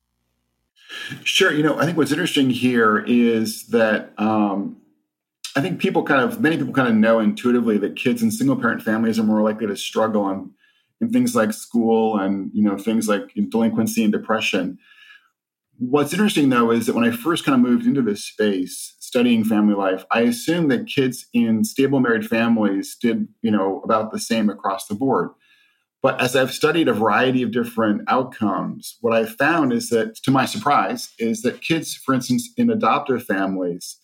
Sure. 1.25 1.53
You 1.53 1.63
know, 1.63 1.79
I 1.79 1.85
think 1.85 1.97
what's 1.97 2.11
interesting 2.11 2.51
here 2.51 2.99
is 3.07 3.69
that 3.69 4.13
um, 4.19 4.77
I 5.57 5.61
think 5.61 5.81
people 5.81 6.03
kind 6.03 6.23
of, 6.23 6.41
many 6.41 6.57
people 6.57 6.73
kind 6.73 6.89
of 6.89 6.95
know 6.95 7.21
intuitively 7.21 7.79
that 7.79 7.97
kids 7.97 8.23
in 8.23 8.31
single 8.31 8.57
parent 8.57 8.83
families 8.83 9.19
are 9.19 9.25
more 9.25 9.43
likely 9.43 9.67
to 9.67 9.77
struggle 9.77 10.23
on 10.23 10.53
in 11.01 11.11
things 11.11 11.35
like 11.35 11.53
school 11.53 12.19
and 12.19 12.51
you 12.53 12.63
know 12.63 12.77
things 12.77 13.09
like 13.09 13.33
delinquency 13.51 14.05
and 14.05 14.13
depression. 14.13 14.79
What's 15.81 16.13
interesting 16.13 16.51
though 16.51 16.71
is 16.71 16.85
that 16.85 16.95
when 16.95 17.05
I 17.05 17.11
first 17.11 17.47
kind 17.47 17.55
of 17.55 17.67
moved 17.67 17.87
into 17.87 18.03
this 18.03 18.23
space, 18.23 18.97
studying 18.99 19.45
family 19.45 19.75
life, 19.75 20.05
I 20.11 20.21
assumed 20.21 20.71
that 20.71 20.87
kids 20.87 21.27
in 21.33 21.65
stable 21.65 22.01
married 22.01 22.27
families 22.27 22.99
did 23.01 23.29
you 23.41 23.51
know 23.51 23.81
about 23.83 24.13
the 24.13 24.19
same 24.19 24.51
across 24.51 24.87
the 24.87 24.95
board. 24.95 25.31
But 26.03 26.21
as 26.21 26.37
I've 26.37 26.53
studied 26.53 26.89
a 26.89 26.93
variety 26.93 27.43
of 27.43 27.51
different 27.51 28.03
outcomes, 28.09 28.99
what 29.01 29.15
I've 29.15 29.37
found 29.37 29.73
is 29.73 29.89
that, 29.89 30.17
to 30.17 30.31
my 30.31 30.45
surprise, 30.45 31.15
is 31.19 31.41
that 31.43 31.63
kids, 31.63 31.95
for 31.95 32.15
instance, 32.15 32.51
in 32.59 32.69
adoptive 32.69 33.25
families, 33.25 33.97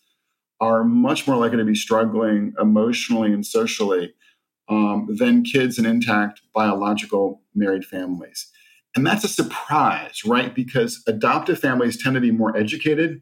are 0.61 0.83
much 0.83 1.27
more 1.27 1.37
likely 1.37 1.59
to 1.59 1.65
be 1.65 1.75
struggling 1.75 2.55
emotionally 2.59 3.35
and 3.35 3.45
socially 3.45 4.15
um, 4.71 5.09
than 5.19 5.45
kids 5.45 5.79
in 5.79 5.85
intact 5.85 6.41
biological 6.55 7.43
married 7.55 7.85
families. 7.85 8.51
And 8.97 9.07
that's 9.07 9.25
a 9.25 9.29
surprise, 9.29 10.25
right? 10.25 10.55
Because 10.55 11.03
adoptive 11.07 11.61
families 11.61 12.03
tend 12.03 12.15
to 12.15 12.21
be 12.21 12.31
more 12.31 12.57
educated, 12.57 13.21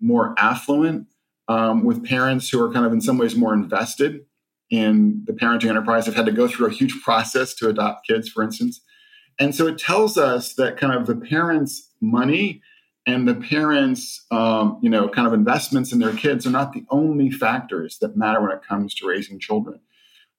more 0.00 0.34
affluent, 0.36 1.06
um, 1.48 1.84
with 1.84 2.04
parents 2.04 2.48
who 2.50 2.62
are 2.62 2.72
kind 2.72 2.84
of 2.84 2.92
in 2.92 3.00
some 3.00 3.18
ways 3.18 3.36
more 3.36 3.54
invested 3.54 4.24
in 4.70 5.22
the 5.26 5.32
parenting 5.32 5.68
enterprise 5.68 6.06
have 6.06 6.14
had 6.14 6.26
to 6.26 6.32
go 6.32 6.48
through 6.48 6.66
a 6.66 6.72
huge 6.72 6.94
process 7.02 7.54
to 7.54 7.68
adopt 7.68 8.06
kids, 8.06 8.28
for 8.28 8.42
instance. 8.42 8.80
And 9.38 9.54
so 9.54 9.66
it 9.66 9.78
tells 9.78 10.16
us 10.16 10.54
that 10.54 10.76
kind 10.76 10.94
of 10.94 11.06
the 11.06 11.16
parents' 11.16 11.90
money 12.00 12.62
and 13.06 13.28
the 13.28 13.34
parents' 13.34 14.24
um, 14.30 14.78
you 14.82 14.88
know 14.88 15.08
kind 15.08 15.26
of 15.26 15.34
investments 15.34 15.92
in 15.92 15.98
their 15.98 16.14
kids 16.14 16.46
are 16.46 16.50
not 16.50 16.72
the 16.72 16.84
only 16.90 17.30
factors 17.30 17.98
that 18.00 18.16
matter 18.16 18.40
when 18.40 18.50
it 18.50 18.62
comes 18.66 18.94
to 18.94 19.06
raising 19.06 19.38
children. 19.38 19.80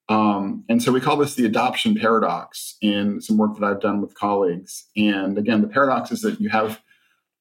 Um, 0.10 0.66
and 0.68 0.84
so 0.84 0.92
we 0.92 1.00
call 1.00 1.18
this 1.18 1.36
the 1.36 1.46
adoption 1.46 1.96
paradox 1.96 2.76
in 2.82 3.22
some 3.22 3.38
work 3.38 3.58
that 3.58 3.66
I've 3.66 3.82
done 3.82 4.02
with 4.02 4.16
colleagues. 4.16 4.86
And 4.98 5.38
again, 5.38 5.62
the 5.62 5.68
paradox 5.68 6.12
is 6.12 6.22
that 6.22 6.42
you 6.42 6.50
have 6.50 6.82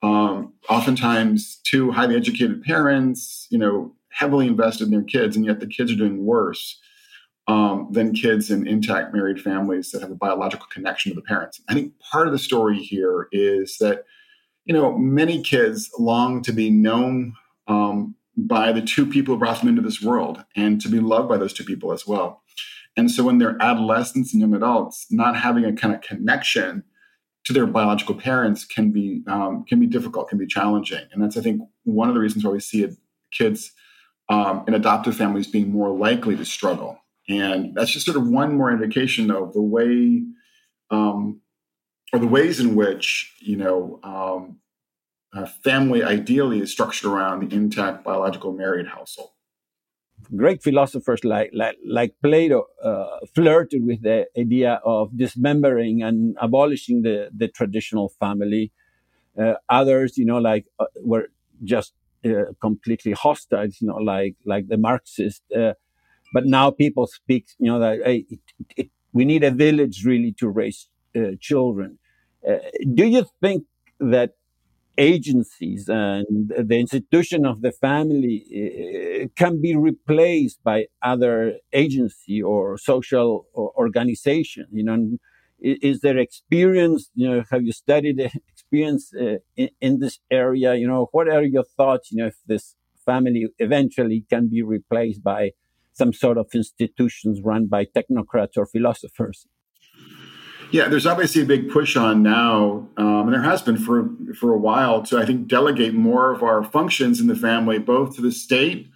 um, 0.03 0.55
oftentimes 0.69 1.61
two 1.65 1.91
highly 1.91 2.17
educated 2.17 2.63
parents, 2.63 3.47
you 3.51 3.59
know, 3.59 3.95
heavily 4.11 4.47
invested 4.47 4.85
in 4.85 4.91
their 4.91 5.03
kids, 5.03 5.37
and 5.37 5.45
yet 5.45 5.61
the 5.61 5.67
kids 5.67 5.91
are 5.91 5.97
doing 5.97 6.25
worse 6.25 6.79
um, 7.49 7.89
than 7.91 8.13
kids 8.13 8.51
in 8.51 8.67
intact 8.67 9.13
married 9.15 9.41
families 9.41 9.91
that 9.91 10.03
have 10.03 10.11
a 10.11 10.17
biological 10.17 10.67
connection 10.73 11.11
to 11.11 11.17
the 11.17 11.23
parents. 11.23 11.61
I 11.69 11.75
think 11.75 11.95
part 11.99 12.27
of 12.27 12.33
the 12.33 12.39
story 12.39 12.79
here 12.79 13.29
is 13.33 13.79
that, 13.79 14.05
you 14.65 14.75
know, 14.75 14.97
many 14.97 15.43
kids 15.43 15.91
long 15.99 16.43
to 16.43 16.53
be 16.53 16.71
known 16.71 17.35
um, 17.67 18.15
by 18.37 18.73
the 18.73 18.83
two 18.83 19.07
people 19.07 19.35
who 19.35 19.39
brought 19.39 19.61
them 19.61 19.69
into 19.69 19.83
this 19.83 20.01
world 20.01 20.45
and 20.57 20.81
to 20.81 20.89
be 20.89 21.01
loved 21.01 21.29
by 21.29 21.37
those 21.37 21.53
two 21.53 21.65
people 21.65 21.93
as 21.93 22.07
well. 22.07 22.42
And 22.97 23.11
so 23.11 23.25
when 23.25 23.39
they're 23.39 23.61
adolescents 23.61 24.33
and 24.33 24.41
young 24.41 24.55
adults, 24.55 25.07
not 25.11 25.37
having 25.37 25.65
a 25.65 25.73
kind 25.73 25.95
of 25.95 26.03
connection 26.03 26.85
to 27.45 27.53
their 27.53 27.67
biological 27.67 28.15
parents 28.15 28.65
can 28.65 28.93
be 28.93 29.23
um, 29.27 29.65
can 29.65 29.81
be 29.81 29.87
difficult, 29.87 30.29
can 30.29 30.39
be 30.39 30.47
challenging, 30.47 31.05
and 31.13 31.23
that's 31.23 31.37
I 31.37 31.41
think 31.41 31.63
one 31.85 32.09
of 32.09 32.15
the 32.15 32.21
reasons 32.21 32.45
why 32.45 32.53
we 32.53 32.61
see 32.61 32.85
it, 32.85 32.97
kids 33.33 33.73
um, 34.29 34.65
in 34.67 34.75
adoptive 34.75 35.17
families 35.17 35.47
being 35.47 35.71
more 35.71 35.91
likely 35.91 36.37
to 36.37 36.45
struggle. 36.45 36.99
And 37.29 37.75
that's 37.75 37.91
just 37.91 38.07
sort 38.07 38.17
of 38.17 38.29
one 38.29 38.57
more 38.57 38.71
indication 38.73 39.31
of 39.31 39.53
the 39.53 39.63
way, 39.63 40.23
um, 40.91 41.41
or 42.13 42.19
the 42.19 42.27
ways 42.27 42.61
in 42.61 42.75
which, 42.75 43.33
you 43.41 43.57
know, 43.57 44.01
um, 44.03 44.59
family 45.63 46.03
ideally 46.03 46.61
is 46.61 46.71
structured 46.71 47.11
around 47.11 47.41
the 47.41 47.55
intact 47.55 48.05
biological 48.05 48.53
married 48.53 48.87
household. 48.87 49.31
Great 50.37 50.63
philosophers 50.63 51.25
like 51.25 51.51
like, 51.53 51.77
like 51.87 52.15
Plato 52.23 52.67
uh, 52.83 53.19
flirted 53.35 53.85
with 53.85 54.03
the 54.03 54.27
idea 54.39 54.81
of 54.85 55.17
dismembering 55.17 56.03
and 56.03 56.37
abolishing 56.41 57.03
the, 57.03 57.29
the 57.37 57.49
traditional 57.49 58.09
family. 58.21 58.73
Uh, 59.39 59.55
others, 59.69 60.19
you 60.19 60.25
know, 60.27 60.39
like 60.39 60.67
uh, 60.81 60.87
were 61.03 61.29
just 61.65 61.95
uh, 62.25 62.45
completely 62.61 63.13
hostile, 63.13 63.67
you 63.67 63.89
know, 63.89 63.97
like 63.97 64.37
like 64.47 64.69
the 64.69 64.79
Marxist. 64.79 65.43
Uh, 65.57 65.75
but 66.35 66.47
now 66.47 66.71
people 66.71 67.07
speak, 67.07 67.47
you 67.59 67.71
know, 67.71 67.79
that 67.81 68.01
hey, 68.05 68.27
it, 68.31 68.41
it, 68.77 68.91
we 69.13 69.25
need 69.25 69.45
a 69.45 69.51
village 69.53 70.05
really 70.05 70.33
to 70.39 70.49
raise 70.49 70.89
uh, 71.17 71.33
children. 71.41 71.99
Do 72.95 73.07
you 73.07 73.27
think 73.41 73.65
that 74.01 74.33
agencies 74.99 75.89
and 75.89 76.53
the 76.57 76.79
institution 76.79 77.47
of 77.47 77.63
the 77.63 77.73
family 77.73 78.45
uh, 78.45 79.29
can 79.37 79.61
be 79.61 79.75
replaced 79.77 80.63
by 80.63 80.87
other 81.03 81.55
agency 81.73 82.43
or 82.43 82.77
social 82.79 83.47
organization? 83.55 84.67
You 84.71 84.85
know, 84.85 85.19
is 85.61 86.01
there 86.01 86.19
experience? 86.19 87.11
You 87.15 87.29
know, 87.29 87.45
have 87.51 87.63
you 87.63 87.73
studied 87.73 88.21
experience 88.49 89.13
in, 89.57 89.71
in, 89.81 90.01
this 90.01 90.19
area? 90.31 90.75
You 90.75 90.89
know, 90.89 91.09
what 91.13 91.29
are 91.29 91.43
your 91.43 91.65
thoughts? 91.65 92.11
You 92.11 92.19
know, 92.19 92.27
if 92.27 92.37
this 92.47 92.75
family 93.05 93.47
eventually 93.59 94.25
can 94.29 94.49
be 94.49 94.63
replaced 94.63 95.23
by 95.23 95.51
some 95.93 96.13
sort 96.13 96.39
of 96.39 96.49
institutions 96.55 97.41
run 97.43 97.67
by 97.67 97.85
technocrats 97.85 98.57
or 98.57 98.67
philosophers? 98.67 99.47
Yeah, 100.73 100.89
there's 100.89 101.07
obviously 101.07 101.43
a 101.43 101.47
big 101.47 101.71
push 101.71 101.97
on 101.97 102.23
now, 102.23 102.89
um, 102.97 103.27
and 103.27 103.35
there 103.35 103.43
has 103.43 103.63
been 103.63 103.77
for 103.77 104.09
for 104.39 104.53
a 104.53 104.59
while 104.59 105.03
to 105.05 105.19
I 105.19 105.27
think 105.27 105.47
delegate 105.47 105.95
more 105.95 106.33
of 106.33 106.43
our 106.43 106.65
functions 106.65 107.21
in 107.21 107.27
the 107.27 107.37
family, 107.37 107.79
both 107.79 108.17
to 108.17 108.23
the 108.23 108.33
state, 108.33 108.89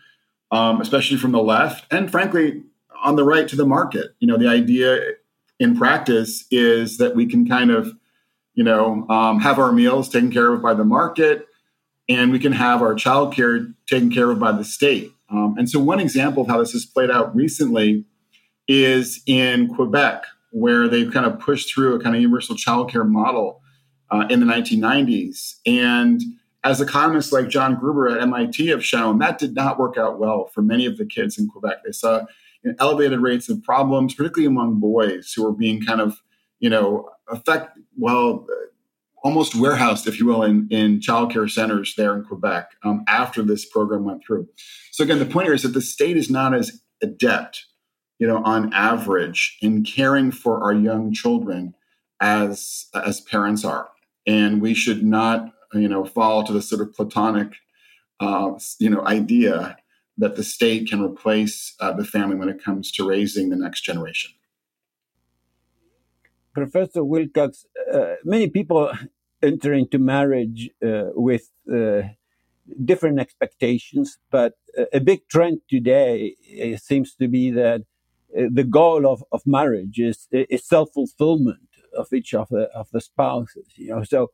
um, 0.50 0.80
especially 0.80 1.18
from 1.18 1.32
the 1.32 1.42
left, 1.42 1.92
and 1.92 2.10
frankly 2.10 2.62
on 3.04 3.16
the 3.16 3.24
right 3.24 3.46
to 3.48 3.56
the 3.56 3.66
market. 3.66 4.12
You 4.18 4.26
know, 4.26 4.38
the 4.38 4.48
idea 4.48 4.98
in 5.60 5.76
practice 5.76 6.44
is 6.50 6.98
that 6.98 7.14
we 7.14 7.26
can 7.26 7.46
kind 7.46 7.70
of 7.70 7.92
you 8.56 8.64
know, 8.64 9.06
um, 9.08 9.38
have 9.38 9.58
our 9.58 9.70
meals 9.70 10.08
taken 10.08 10.32
care 10.32 10.52
of 10.52 10.62
by 10.62 10.74
the 10.74 10.84
market, 10.84 11.46
and 12.08 12.32
we 12.32 12.38
can 12.38 12.52
have 12.52 12.82
our 12.82 12.94
childcare 12.94 13.72
taken 13.86 14.10
care 14.10 14.30
of 14.30 14.40
by 14.40 14.50
the 14.50 14.64
state. 14.64 15.12
Um, 15.30 15.54
and 15.58 15.68
so, 15.70 15.78
one 15.78 16.00
example 16.00 16.42
of 16.42 16.48
how 16.48 16.58
this 16.58 16.72
has 16.72 16.84
played 16.84 17.10
out 17.10 17.36
recently 17.36 18.04
is 18.66 19.22
in 19.26 19.72
Quebec, 19.74 20.24
where 20.56 20.88
they've 20.88 21.12
kind 21.12 21.26
of 21.26 21.38
pushed 21.38 21.72
through 21.72 21.94
a 21.94 22.02
kind 22.02 22.16
of 22.16 22.22
universal 22.22 22.56
childcare 22.56 23.06
model 23.06 23.60
uh, 24.10 24.26
in 24.30 24.40
the 24.40 24.46
1990s. 24.46 25.56
And 25.66 26.22
as 26.64 26.80
economists 26.80 27.30
like 27.30 27.50
John 27.50 27.78
Gruber 27.78 28.08
at 28.08 28.22
MIT 28.22 28.68
have 28.68 28.82
shown, 28.82 29.18
that 29.18 29.38
did 29.38 29.54
not 29.54 29.78
work 29.78 29.98
out 29.98 30.18
well 30.18 30.46
for 30.46 30.62
many 30.62 30.86
of 30.86 30.96
the 30.96 31.04
kids 31.04 31.36
in 31.36 31.46
Quebec. 31.46 31.84
They 31.84 31.92
saw 31.92 32.20
you 32.62 32.70
know, 32.70 32.74
elevated 32.80 33.20
rates 33.20 33.50
of 33.50 33.62
problems, 33.62 34.14
particularly 34.14 34.46
among 34.46 34.80
boys 34.80 35.30
who 35.36 35.44
were 35.44 35.52
being 35.52 35.84
kind 35.84 36.00
of, 36.00 36.22
you 36.58 36.70
know, 36.70 37.10
affect 37.28 37.78
well 37.98 38.46
almost 39.22 39.54
warehoused, 39.54 40.06
if 40.06 40.18
you 40.18 40.24
will, 40.24 40.42
in, 40.42 40.68
in 40.70 41.00
childcare 41.00 41.50
centers 41.50 41.94
there 41.96 42.16
in 42.16 42.24
Quebec 42.24 42.70
um, 42.82 43.04
after 43.08 43.42
this 43.42 43.66
program 43.66 44.04
went 44.04 44.24
through. 44.24 44.48
So 44.90 45.04
again, 45.04 45.18
the 45.18 45.26
point 45.26 45.48
here 45.48 45.54
is 45.54 45.64
that 45.64 45.74
the 45.74 45.82
state 45.82 46.16
is 46.16 46.30
not 46.30 46.54
as 46.54 46.80
adept, 47.02 47.66
you 48.18 48.26
know, 48.26 48.42
on 48.44 48.72
average 48.72 49.58
in 49.60 49.84
caring 49.84 50.30
for 50.30 50.62
our 50.62 50.72
young 50.72 51.12
children 51.12 51.74
as 52.20 52.86
as 52.94 53.20
parents 53.20 53.64
are, 53.64 53.88
and 54.26 54.62
we 54.62 54.74
should 54.74 55.02
not, 55.04 55.52
you 55.74 55.88
know, 55.88 56.04
fall 56.04 56.44
to 56.44 56.52
the 56.52 56.62
sort 56.62 56.80
of 56.80 56.94
platonic, 56.94 57.52
uh, 58.20 58.52
you 58.78 58.88
know, 58.88 59.06
idea 59.06 59.76
that 60.18 60.36
the 60.36 60.44
state 60.44 60.88
can 60.88 61.02
replace 61.02 61.74
uh, 61.80 61.92
the 61.92 62.04
family 62.04 62.36
when 62.36 62.48
it 62.48 62.62
comes 62.62 62.90
to 62.90 63.06
raising 63.06 63.50
the 63.50 63.56
next 63.56 63.82
generation. 63.82 64.30
Professor 66.54 67.04
Wilcox, 67.04 67.66
uh, 67.92 68.14
many 68.24 68.48
people 68.48 68.90
enter 69.42 69.74
into 69.74 69.98
marriage 69.98 70.70
uh, 70.82 71.10
with 71.14 71.50
uh, 71.70 72.00
different 72.82 73.20
expectations, 73.20 74.18
but 74.30 74.54
a 74.92 75.00
big 75.00 75.28
trend 75.28 75.60
today 75.68 76.34
seems 76.82 77.14
to 77.14 77.28
be 77.28 77.50
that 77.50 77.82
uh, 78.36 78.44
the 78.50 78.64
goal 78.64 79.06
of, 79.06 79.22
of 79.32 79.42
marriage 79.46 79.98
is, 79.98 80.28
is 80.32 80.66
self 80.66 80.90
fulfillment. 80.94 81.60
of 81.96 82.12
each 82.12 82.34
of 82.34 82.48
the 82.48 82.64
of 82.74 82.88
the 82.92 83.00
spouses. 83.00 83.68
You 83.76 83.88
know, 83.90 84.04
so 84.04 84.30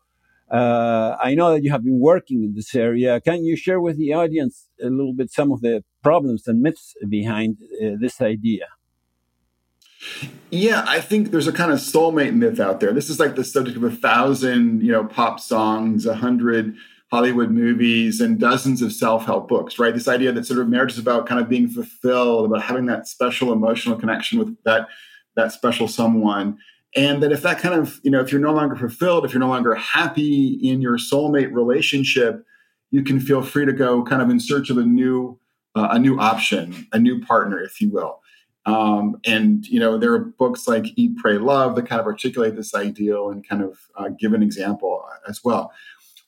uh, 0.51 1.17
I 1.23 1.35
know 1.35 1.53
that 1.53 1.63
you 1.65 1.71
have 1.71 1.85
been 1.85 2.01
working 2.01 2.43
in 2.45 2.55
this 2.55 2.75
area. 2.75 3.21
Can 3.21 3.45
you 3.45 3.57
share 3.57 3.81
with 3.81 3.97
the 3.97 4.13
audience 4.13 4.69
a 4.83 4.91
little 4.91 5.15
bit 5.15 5.31
some 5.31 5.51
of 5.53 5.61
the 5.61 5.85
problems 6.03 6.47
and 6.47 6.61
myths 6.61 6.95
behind 7.09 7.59
uh, 7.83 7.97
this 7.99 8.21
idea? 8.21 8.67
Yeah, 10.51 10.85
I 10.87 11.01
think 11.01 11.31
there's 11.31 11.47
a 11.47 11.53
kind 11.53 11.73
of 11.73 11.79
soulmate 11.79 12.35
myth 12.35 12.61
out 12.61 12.81
there. 12.81 12.93
This 12.93 13.09
is 13.09 13.21
like 13.21 13.37
the 13.37 13.45
subject 13.45 13.77
of 13.77 13.85
a 13.85 13.91
thousand, 13.91 14.83
you 14.83 14.93
know, 14.93 15.05
pop 15.05 15.39
songs, 15.41 16.07
a 16.07 16.17
hundred 16.17 16.75
Hollywood 17.13 17.51
movies, 17.51 18.23
and 18.23 18.41
dozens 18.41 18.81
of 18.81 18.91
self-help 18.91 19.47
books. 19.47 19.79
Right? 19.79 19.93
This 19.93 20.09
idea 20.09 20.33
that 20.33 20.47
sort 20.47 20.61
of 20.61 20.69
marriage 20.69 20.93
is 20.93 20.99
about 20.99 21.27
kind 21.27 21.41
of 21.41 21.49
being 21.49 21.69
fulfilled, 21.69 22.47
about 22.47 22.63
having 22.63 22.87
that 22.87 23.07
special 23.07 23.53
emotional 23.53 23.97
connection 23.97 24.39
with 24.39 24.57
that 24.65 24.89
that 25.37 25.53
special 25.53 25.89
someone, 25.89 26.57
and 26.97 27.23
that 27.23 27.31
if 27.31 27.43
that 27.43 27.59
kind 27.59 27.75
of, 27.75 28.01
you 28.03 28.11
know, 28.11 28.21
if 28.21 28.33
you're 28.33 28.41
no 28.41 28.55
longer 28.55 28.77
fulfilled, 28.77 29.27
if 29.27 29.33
you're 29.33 29.41
no 29.41 29.49
longer 29.49 29.75
happy 29.75 30.55
in 30.63 30.81
your 30.81 30.97
soulmate 30.97 31.53
relationship, 31.53 32.47
you 32.91 33.03
can 33.03 33.21
feel 33.21 33.43
free 33.43 33.67
to 33.67 33.73
go 33.75 34.03
kind 34.03 34.23
of 34.23 34.31
in 34.31 34.41
search 34.41 34.71
of 34.71 34.79
a 34.79 34.85
new 34.85 35.39
uh, 35.75 35.89
a 35.91 35.99
new 35.99 36.19
option, 36.19 36.87
a 36.95 36.99
new 36.99 37.21
partner, 37.21 37.61
if 37.61 37.79
you 37.79 37.91
will. 37.91 38.21
Um, 38.65 39.21
and 39.27 39.67
you 39.67 39.81
know 39.81 39.99
there 39.99 40.15
are 40.15 40.19
books 40.21 40.67
like 40.67 40.87
Eat, 40.97 41.19
Pray, 41.19 41.37
Love 41.37 41.77
that 41.77 41.87
kind 41.87 42.01
of 42.01 42.07
articulate 42.07 42.57
this 42.57 42.75
ideal 42.75 43.29
and 43.29 43.47
kind 43.47 43.63
of 43.63 43.79
uh, 43.97 44.09
give 44.09 44.33
an 44.33 44.43
example 44.43 45.05
as 45.29 45.45
well. 45.45 45.73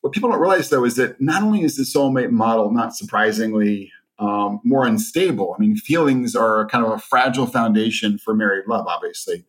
What 0.05 0.13
people 0.13 0.29
don't 0.29 0.39
realize 0.39 0.69
though 0.69 0.85
is 0.85 0.97
that 0.97 1.19
not 1.19 1.43
only 1.43 1.63
is 1.63 1.77
the 1.77 1.83
soulmate 1.83 2.31
model 2.31 2.71
not 2.71 2.95
surprisingly 2.95 3.91
um, 4.19 4.61
more 4.63 4.87
unstable. 4.87 5.55
I 5.57 5.63
mean, 5.63 5.77
feelings 5.77 6.37
are 6.37 6.67
kind 6.67 6.85
of 6.85 6.93
a 6.93 6.99
fragile 6.99 7.47
foundation 7.47 8.19
for 8.19 8.35
married 8.35 8.67
love, 8.69 8.87
obviously. 8.87 9.47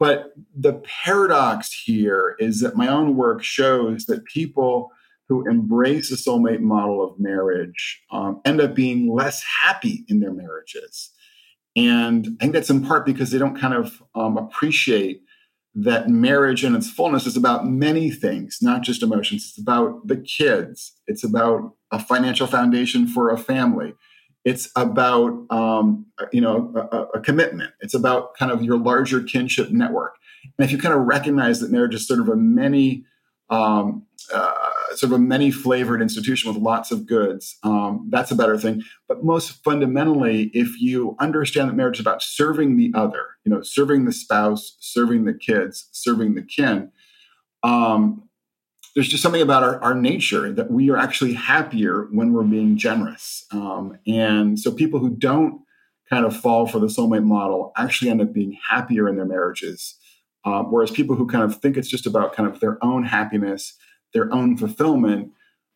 But 0.00 0.32
the 0.52 0.82
paradox 1.04 1.72
here 1.72 2.34
is 2.40 2.58
that 2.58 2.74
my 2.74 2.88
own 2.88 3.14
work 3.14 3.44
shows 3.44 4.06
that 4.06 4.24
people 4.24 4.90
who 5.28 5.48
embrace 5.48 6.10
the 6.10 6.16
soulmate 6.16 6.58
model 6.58 7.00
of 7.00 7.20
marriage 7.20 8.02
um, 8.10 8.40
end 8.44 8.60
up 8.60 8.74
being 8.74 9.14
less 9.14 9.44
happy 9.62 10.04
in 10.08 10.18
their 10.18 10.32
marriages. 10.32 11.12
And 11.76 12.36
I 12.40 12.46
think 12.46 12.52
that's 12.52 12.68
in 12.68 12.84
part 12.84 13.06
because 13.06 13.30
they 13.30 13.38
don't 13.38 13.56
kind 13.56 13.74
of 13.74 14.02
um, 14.16 14.38
appreciate 14.38 15.22
that 15.78 16.08
marriage 16.08 16.64
in 16.64 16.74
its 16.74 16.90
fullness 16.90 17.26
is 17.26 17.36
about 17.36 17.66
many 17.66 18.10
things, 18.10 18.58
not 18.62 18.82
just 18.82 19.02
emotions. 19.02 19.44
It's 19.50 19.58
about 19.58 20.06
the 20.06 20.16
kids, 20.16 20.92
it's 21.06 21.22
about 21.22 21.74
a 21.92 21.98
financial 21.98 22.46
foundation 22.46 23.06
for 23.06 23.30
a 23.30 23.38
family. 23.38 23.94
It's 24.44 24.70
about 24.74 25.44
um, 25.50 26.06
you 26.32 26.40
know 26.40 26.72
a, 26.74 27.18
a 27.18 27.20
commitment. 27.20 27.72
It's 27.80 27.94
about 27.94 28.34
kind 28.36 28.50
of 28.50 28.62
your 28.62 28.78
larger 28.78 29.22
kinship 29.22 29.70
network. 29.70 30.16
And 30.56 30.64
if 30.64 30.72
you 30.72 30.78
kind 30.78 30.94
of 30.94 31.02
recognize 31.02 31.60
that 31.60 31.70
marriage 31.70 31.94
is 31.94 32.06
sort 32.06 32.20
of 32.20 32.28
a 32.28 32.36
many 32.36 33.04
um, 33.50 34.06
uh, 34.32 34.52
sort 34.94 35.12
of 35.12 35.12
a 35.12 35.18
many 35.18 35.50
flavored 35.50 36.02
institution 36.02 36.52
with 36.52 36.62
lots 36.62 36.90
of 36.90 37.06
goods. 37.06 37.56
Um, 37.62 38.08
that's 38.10 38.30
a 38.30 38.36
better 38.36 38.58
thing. 38.58 38.82
But 39.08 39.24
most 39.24 39.62
fundamentally, 39.64 40.50
if 40.54 40.80
you 40.80 41.16
understand 41.18 41.68
that 41.68 41.74
marriage 41.74 41.96
is 41.96 42.00
about 42.00 42.22
serving 42.22 42.76
the 42.76 42.92
other, 42.94 43.24
you 43.44 43.52
know, 43.52 43.62
serving 43.62 44.04
the 44.04 44.12
spouse, 44.12 44.76
serving 44.80 45.24
the 45.24 45.34
kids, 45.34 45.88
serving 45.92 46.34
the 46.34 46.42
kin, 46.42 46.90
um, 47.62 48.28
there's 48.94 49.08
just 49.08 49.22
something 49.22 49.42
about 49.42 49.62
our, 49.62 49.82
our, 49.82 49.94
nature 49.94 50.50
that 50.52 50.70
we 50.70 50.88
are 50.90 50.96
actually 50.96 51.34
happier 51.34 52.08
when 52.12 52.32
we're 52.32 52.42
being 52.42 52.78
generous. 52.78 53.44
Um, 53.52 53.98
and 54.06 54.58
so 54.58 54.72
people 54.72 55.00
who 55.00 55.10
don't 55.10 55.60
kind 56.08 56.24
of 56.24 56.34
fall 56.34 56.66
for 56.66 56.78
the 56.78 56.86
soulmate 56.86 57.24
model 57.24 57.72
actually 57.76 58.10
end 58.10 58.22
up 58.22 58.32
being 58.32 58.56
happier 58.70 59.06
in 59.06 59.16
their 59.16 59.26
marriages. 59.26 59.96
Um, 60.44 60.70
whereas 60.70 60.90
people 60.90 61.16
who 61.16 61.26
kind 61.26 61.44
of 61.44 61.60
think 61.60 61.76
it's 61.76 61.88
just 61.88 62.06
about 62.06 62.32
kind 62.32 62.48
of 62.48 62.60
their 62.60 62.82
own 62.82 63.04
happiness 63.04 63.74
their 64.16 64.32
own 64.32 64.56
fulfillment 64.56 65.30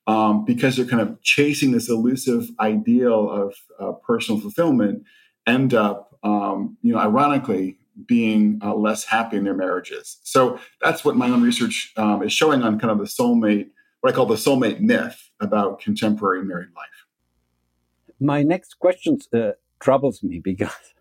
um, 0.06 0.46
because 0.46 0.76
they're 0.76 0.86
kind 0.86 1.02
of 1.02 1.20
chasing 1.22 1.72
this 1.72 1.90
elusive 1.90 2.48
ideal 2.58 3.30
of 3.30 3.54
uh, 3.78 3.92
personal 3.92 4.40
fulfillment 4.40 5.04
end 5.46 5.74
up 5.74 6.16
um, 6.22 6.78
you 6.82 6.94
know 6.94 6.98
ironically 6.98 7.78
being 8.06 8.58
uh, 8.64 8.74
less 8.74 9.04
happy 9.04 9.36
in 9.36 9.44
their 9.44 9.54
marriages. 9.54 10.18
So 10.22 10.58
that's 10.80 11.04
what 11.04 11.16
my 11.16 11.28
own 11.28 11.42
research 11.42 11.92
um, 11.98 12.22
is 12.22 12.32
showing 12.32 12.62
on 12.62 12.78
kind 12.78 12.90
of 12.90 12.98
the 12.98 13.04
soulmate 13.04 13.68
what 14.00 14.10
i 14.10 14.16
call 14.16 14.24
the 14.24 14.36
soulmate 14.36 14.80
myth 14.80 15.30
about 15.40 15.80
contemporary 15.80 16.42
married 16.42 16.70
life. 16.74 16.98
My 18.18 18.42
next 18.42 18.78
question 18.78 19.18
uh, 19.34 19.50
troubles 19.80 20.22
me 20.22 20.38
because 20.50 20.94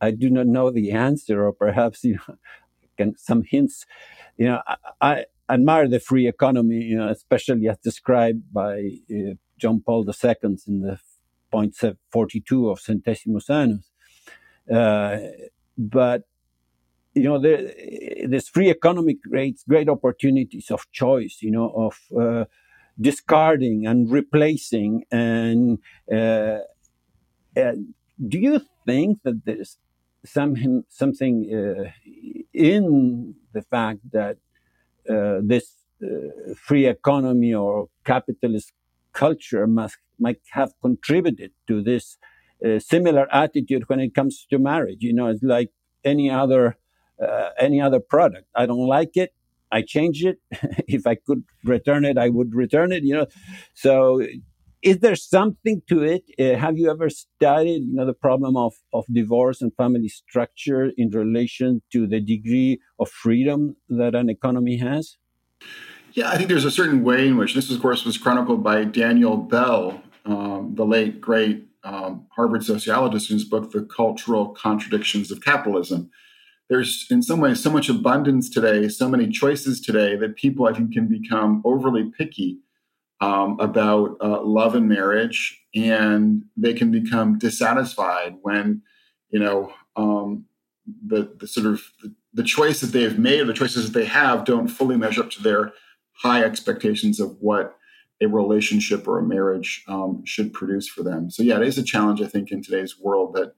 i 0.00 0.10
do 0.10 0.28
not 0.28 0.48
know 0.48 0.68
the 0.70 0.90
answer 0.90 1.46
or 1.46 1.52
perhaps 1.52 2.02
you 2.02 2.14
know 2.16 2.36
can, 2.96 3.16
some 3.16 3.44
hints. 3.44 3.86
You 4.36 4.46
know 4.46 4.62
I, 5.00 5.26
admire 5.52 5.88
the 5.88 6.00
free 6.00 6.26
economy, 6.28 6.76
you 6.76 6.96
know, 6.96 7.08
especially 7.08 7.68
as 7.68 7.78
described 7.78 8.52
by 8.52 8.90
uh, 9.10 9.34
John 9.58 9.82
Paul 9.84 10.06
II 10.08 10.34
in 10.66 10.80
the 10.80 10.98
point 11.50 11.76
42 12.10 12.70
of 12.70 12.80
Centesimus 12.80 13.50
Annus. 13.50 13.90
Uh, 14.72 15.18
but 15.76 16.22
you 17.14 17.24
know, 17.24 17.38
the, 17.38 18.26
this 18.26 18.48
free 18.48 18.70
economy 18.70 19.14
creates 19.14 19.64
great 19.68 19.88
opportunities 19.88 20.70
of 20.70 20.90
choice, 20.92 21.38
you 21.42 21.50
know, 21.50 21.68
of 21.70 22.18
uh, 22.18 22.44
discarding 22.98 23.86
and 23.86 24.10
replacing. 24.10 25.04
And 25.10 25.78
uh, 26.10 26.60
do 27.54 28.38
you 28.38 28.62
think 28.86 29.18
that 29.24 29.44
there's 29.44 29.76
some, 30.24 30.84
something 30.88 31.50
uh, 31.52 31.90
in 32.54 33.34
the 33.52 33.62
fact 33.62 34.00
that 34.12 34.38
this 35.06 35.76
uh, 36.02 36.54
free 36.56 36.86
economy 36.86 37.54
or 37.54 37.88
capitalist 38.04 38.72
culture 39.12 39.66
must 39.66 39.98
might 40.18 40.40
have 40.50 40.72
contributed 40.80 41.52
to 41.68 41.82
this 41.82 42.18
uh, 42.64 42.78
similar 42.78 43.26
attitude 43.32 43.88
when 43.88 44.00
it 44.00 44.14
comes 44.14 44.46
to 44.50 44.58
marriage. 44.58 44.98
You 45.00 45.12
know, 45.12 45.28
it's 45.28 45.42
like 45.42 45.70
any 46.04 46.30
other 46.30 46.76
uh, 47.22 47.50
any 47.58 47.80
other 47.80 48.00
product. 48.00 48.46
I 48.54 48.66
don't 48.66 48.86
like 48.86 49.16
it. 49.16 49.34
I 49.70 49.82
change 49.82 50.24
it. 50.24 50.38
if 50.88 51.06
I 51.06 51.14
could 51.14 51.44
return 51.64 52.04
it, 52.04 52.18
I 52.18 52.28
would 52.28 52.54
return 52.54 52.92
it. 52.92 53.04
You 53.04 53.14
know, 53.14 53.26
so 53.74 54.22
is 54.82 54.98
there 54.98 55.14
something 55.14 55.82
to 55.88 56.02
it? 56.02 56.24
Uh, 56.38 56.58
have 56.58 56.76
you 56.76 56.90
ever 56.90 57.08
studied, 57.08 57.82
you 57.84 57.94
know, 57.94 58.04
the 58.04 58.12
problem 58.12 58.56
of, 58.56 58.74
of 58.92 59.04
divorce 59.12 59.62
and 59.62 59.72
family 59.76 60.08
structure 60.08 60.90
in 60.96 61.10
relation 61.10 61.82
to 61.92 62.06
the 62.06 62.20
degree 62.20 62.80
of 62.98 63.08
freedom 63.08 63.76
that 63.88 64.14
an 64.14 64.28
economy 64.28 64.78
has? 64.78 65.16
Yeah, 66.14 66.30
I 66.30 66.36
think 66.36 66.48
there's 66.48 66.64
a 66.64 66.70
certain 66.70 67.04
way 67.04 67.28
in 67.28 67.36
which 67.36 67.54
this, 67.54 67.70
of 67.70 67.80
course, 67.80 68.04
was 68.04 68.18
chronicled 68.18 68.62
by 68.62 68.84
Daniel 68.84 69.36
Bell, 69.36 70.02
um, 70.26 70.74
the 70.74 70.84
late 70.84 71.20
great 71.20 71.66
um, 71.84 72.26
Harvard 72.36 72.64
sociologist, 72.64 73.30
in 73.30 73.36
his 73.36 73.44
book 73.44 73.70
"The 73.70 73.82
Cultural 73.82 74.48
Contradictions 74.48 75.30
of 75.30 75.42
Capitalism." 75.42 76.10
There's, 76.68 77.06
in 77.10 77.22
some 77.22 77.40
ways, 77.40 77.62
so 77.62 77.70
much 77.70 77.88
abundance 77.88 78.50
today, 78.50 78.88
so 78.88 79.08
many 79.08 79.28
choices 79.28 79.80
today 79.80 80.16
that 80.16 80.36
people, 80.36 80.66
I 80.66 80.72
think, 80.72 80.92
can 80.92 81.06
become 81.06 81.62
overly 81.64 82.10
picky 82.16 82.58
um, 83.22 83.56
about 83.60 84.16
uh, 84.20 84.42
love 84.42 84.74
and 84.74 84.88
marriage, 84.88 85.58
and 85.74 86.42
they 86.56 86.74
can 86.74 86.90
become 86.90 87.38
dissatisfied 87.38 88.34
when 88.42 88.82
you 89.30 89.38
know 89.38 89.72
um, 89.96 90.44
the 91.06 91.32
the 91.38 91.46
sort 91.46 91.66
of 91.66 91.82
the, 92.02 92.12
the 92.34 92.42
choice 92.42 92.80
that 92.80 92.88
they 92.88 93.04
have 93.04 93.20
made 93.20 93.40
or 93.40 93.44
the 93.44 93.52
choices 93.54 93.90
that 93.90 93.98
they 93.98 94.06
have 94.06 94.44
don't 94.44 94.66
fully 94.66 94.96
measure 94.96 95.22
up 95.22 95.30
to 95.30 95.42
their 95.42 95.72
high 96.14 96.42
expectations 96.42 97.20
of 97.20 97.36
what 97.40 97.76
a 98.20 98.26
relationship 98.26 99.06
or 99.06 99.20
a 99.20 99.22
marriage 99.22 99.84
um, 99.86 100.22
should 100.24 100.52
produce 100.52 100.88
for 100.88 101.04
them. 101.04 101.30
So 101.30 101.44
yeah, 101.44 101.56
it 101.56 101.66
is 101.66 101.78
a 101.78 101.82
challenge 101.82 102.20
I 102.20 102.26
think 102.26 102.50
in 102.50 102.60
today's 102.60 102.98
world 102.98 103.34
that 103.34 103.54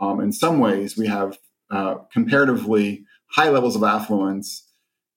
um, 0.00 0.20
in 0.20 0.32
some 0.32 0.58
ways 0.58 0.96
we 0.96 1.06
have 1.06 1.38
uh, 1.70 1.96
comparatively 2.12 3.04
high 3.30 3.50
levels 3.50 3.76
of 3.76 3.84
affluence 3.84 4.68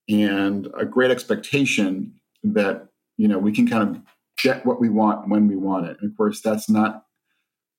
and 0.07 0.67
a 0.77 0.85
great 0.85 1.11
expectation 1.11 2.13
that 2.43 2.88
you 3.19 3.27
know, 3.27 3.37
we 3.37 3.51
can 3.51 3.67
kind 3.67 3.83
of 3.83 4.01
get 4.41 4.65
what 4.65 4.79
we 4.79 4.87
want 4.87 5.27
when 5.27 5.49
we 5.49 5.57
want 5.57 5.85
it. 5.85 5.97
And 5.99 6.09
of 6.09 6.15
course, 6.15 6.39
that's 6.39 6.69
not 6.69 7.03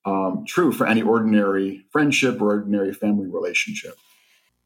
um, 0.04 0.44
true 0.46 0.70
for 0.70 0.86
any 0.86 1.00
ordinary 1.00 1.86
friendship 1.90 2.42
or 2.42 2.50
ordinary 2.50 2.92
family 2.92 3.26
relationship. 3.26 3.94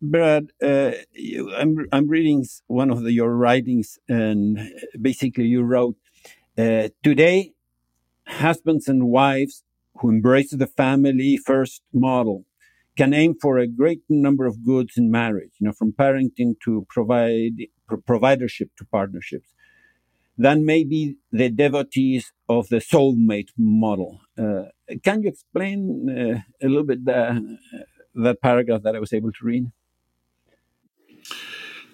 Brad, 0.02 0.50
uh, 0.60 0.90
you, 1.12 1.54
I'm 1.54 1.86
I'm 1.92 2.08
reading 2.08 2.44
one 2.66 2.90
of 2.90 3.04
the, 3.04 3.12
your 3.12 3.36
writings, 3.36 3.98
and 4.08 4.58
basically 5.00 5.46
you 5.46 5.62
wrote, 5.62 5.96
uh, 6.58 6.88
"Today, 7.04 7.52
husbands 8.26 8.88
and 8.88 9.08
wives 9.08 9.62
who 9.98 10.08
embrace 10.08 10.50
the 10.50 10.66
family 10.66 11.36
first 11.36 11.82
model 11.92 12.46
can 12.96 13.14
aim 13.14 13.34
for 13.40 13.58
a 13.58 13.68
great 13.68 14.02
number 14.08 14.44
of 14.46 14.64
goods 14.64 14.94
in 14.96 15.10
marriage. 15.10 15.52
You 15.58 15.68
know, 15.68 15.72
from 15.72 15.92
parenting 15.92 16.54
to 16.64 16.84
provide 16.88 17.56
providership 18.08 18.70
to 18.78 18.84
partnerships 18.90 19.53
than 20.36 20.64
maybe 20.66 21.16
the 21.30 21.48
devotees 21.48 22.32
of 22.48 22.68
the 22.68 22.78
soulmate 22.78 23.50
model. 23.56 24.20
Uh, 24.38 24.64
can 25.02 25.22
you 25.22 25.28
explain 25.28 26.08
uh, 26.10 26.64
a 26.64 26.68
little 26.68 26.84
bit 26.84 27.04
the, 27.04 27.58
that 28.14 28.40
paragraph 28.40 28.82
that 28.82 28.96
I 28.96 29.00
was 29.00 29.12
able 29.12 29.32
to 29.32 29.44
read? 29.44 29.70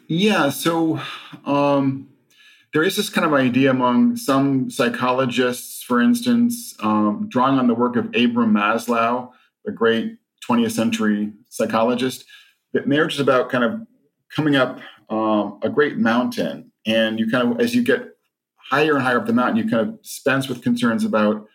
Yeah, 0.06 0.50
so 0.50 1.00
um, 1.44 2.08
there 2.72 2.82
is 2.82 2.96
this 2.96 3.08
kind 3.08 3.26
of 3.26 3.32
idea 3.32 3.70
among 3.70 4.16
some 4.16 4.70
psychologists, 4.70 5.82
for 5.82 6.00
instance, 6.00 6.74
um, 6.80 7.26
drawing 7.28 7.58
on 7.58 7.68
the 7.68 7.74
work 7.74 7.96
of 7.96 8.10
Abraham 8.14 8.54
Maslow, 8.54 9.30
the 9.64 9.72
great 9.72 10.18
20th 10.48 10.72
century 10.72 11.32
psychologist, 11.48 12.24
that 12.72 12.88
marriage 12.88 13.14
is 13.14 13.20
about 13.20 13.50
kind 13.50 13.64
of 13.64 13.86
coming 14.34 14.56
up 14.56 14.80
um, 15.10 15.58
a 15.62 15.68
great 15.68 15.96
mountain. 15.96 16.72
And 16.86 17.18
you 17.18 17.30
kind 17.30 17.52
of, 17.52 17.60
as 17.60 17.74
you 17.74 17.82
get 17.82 18.16
higher 18.70 18.94
and 18.94 19.02
higher 19.02 19.18
up 19.18 19.26
the 19.26 19.32
mountain, 19.32 19.56
you 19.56 19.68
kind 19.68 19.88
of 19.88 20.02
dispense 20.02 20.48
with 20.48 20.62
concerns 20.62 21.04
about 21.04 21.46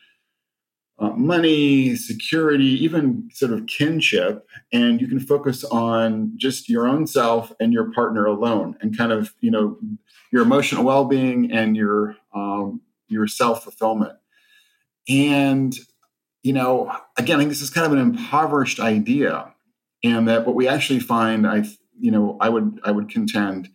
uh, 0.99 1.10
money, 1.10 1.95
security, 1.95 2.65
even 2.84 3.30
sort 3.34 3.51
of 3.51 3.67
kinship, 3.67 4.47
and 4.71 5.01
you 5.01 5.08
can 5.08 5.19
focus 5.19 5.63
on 5.65 6.32
just 6.38 6.69
your 6.69 6.88
own 6.88 7.06
self 7.06 7.51
and 7.60 7.73
your 7.73 7.91
partner 7.91 8.25
alone, 8.25 8.78
and 8.82 8.97
kind 8.97 9.12
of 9.12 9.34
you 9.41 9.51
know 9.51 9.78
your 10.32 10.41
emotional 10.41 10.84
well-being 10.84 11.51
and 11.51 11.75
your 11.75 12.15
um, 12.34 12.82
your 13.08 13.28
self-fulfillment. 13.28 14.13
And 15.10 15.75
you 16.43 16.54
know, 16.54 16.95
again, 17.17 17.38
I 17.38 17.39
think 17.39 17.49
this 17.49 17.62
is 17.62 17.69
kind 17.69 17.88
of 17.88 17.93
an 17.93 17.99
impoverished 17.99 18.80
idea, 18.80 19.54
and 20.04 20.28
that 20.30 20.45
what 20.45 20.56
we 20.56 20.67
actually 20.67 20.99
find, 20.99 21.45
I 21.45 21.65
you 21.99 22.12
know, 22.12 22.38
I 22.39 22.47
would 22.47 22.80
I 22.86 22.91
would 22.91 23.10
contend 23.10 23.69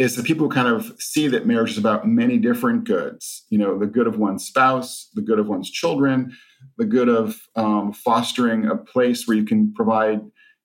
is 0.00 0.16
that 0.16 0.24
people 0.24 0.48
kind 0.48 0.66
of 0.66 0.94
see 0.98 1.28
that 1.28 1.46
marriage 1.46 1.72
is 1.72 1.76
about 1.76 2.08
many 2.08 2.38
different 2.38 2.84
goods. 2.84 3.44
You 3.50 3.58
know, 3.58 3.78
the 3.78 3.84
good 3.86 4.06
of 4.06 4.18
one's 4.18 4.46
spouse, 4.46 5.10
the 5.12 5.20
good 5.20 5.38
of 5.38 5.46
one's 5.46 5.70
children, 5.70 6.34
the 6.78 6.86
good 6.86 7.10
of 7.10 7.38
um, 7.54 7.92
fostering 7.92 8.66
a 8.66 8.76
place 8.76 9.28
where 9.28 9.36
you 9.36 9.44
can 9.44 9.74
provide 9.74 10.22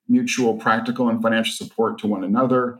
mutual 0.07 0.55
practical 0.55 1.09
and 1.09 1.21
financial 1.21 1.51
support 1.51 1.97
to 1.97 2.07
one 2.07 2.23
another. 2.23 2.79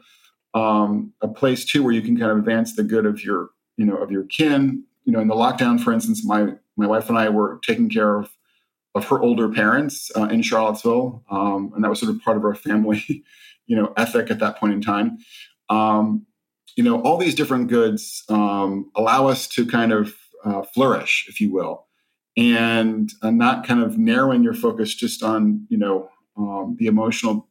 Um, 0.54 1.12
a 1.20 1.28
place 1.28 1.66
too 1.66 1.84
where 1.84 1.92
you 1.92 2.02
can 2.02 2.18
kind 2.18 2.32
of 2.32 2.38
advance 2.38 2.74
the 2.74 2.84
good 2.84 3.06
of 3.06 3.22
your, 3.22 3.50
you 3.76 3.86
know, 3.86 3.98
of 3.98 4.10
your 4.10 4.24
kin. 4.24 4.86
You 5.04 5.12
know, 5.12 5.20
in 5.20 5.28
the 5.28 5.36
lockdown, 5.36 5.78
for 5.78 5.92
instance, 5.92 6.24
my 6.26 6.54
my 6.78 6.88
wife 6.88 7.10
and 7.10 7.18
I 7.18 7.28
were 7.28 7.60
taking 7.66 7.90
care 7.90 8.16
of 8.16 8.30
of 8.96 9.04
her 9.10 9.20
older 9.20 9.50
parents 9.50 10.10
uh, 10.16 10.30
in 10.30 10.42
Charlottesville, 10.42 11.22
um, 11.30 11.74
and 11.76 11.84
that 11.84 11.90
was 11.90 12.00
sort 12.00 12.16
of 12.16 12.22
part 12.22 12.38
of 12.38 12.46
our 12.46 12.56
family, 12.56 13.04
you 13.68 13.76
know, 13.76 13.92
ethic 13.98 14.32
at 14.32 14.40
that 14.40 14.58
point 14.58 14.72
in 14.72 14.80
time. 14.80 15.18
Um, 15.70 16.26
you 16.76 16.84
know, 16.84 17.02
all 17.02 17.18
these 17.18 17.36
different 17.36 17.70
goods 17.70 18.24
um, 18.30 18.92
allow 18.96 19.28
us 19.28 19.48
to 19.48 19.66
kind 19.66 19.92
of 19.92 20.14
uh, 20.44 20.62
flourish, 20.62 21.26
if 21.30 21.40
you 21.40 21.52
will, 21.52 21.88
and 22.38 23.12
uh, 23.22 23.32
not 23.32 23.66
kind 23.66 23.82
of 23.82 23.98
narrowing 23.98 24.44
your 24.44 24.54
focus 24.54 24.94
just 24.94 25.24
on, 25.24 25.66
you 25.70 25.78
know, 25.78 26.10
um, 26.38 26.76
the 26.78 26.88
emotional 26.88 27.48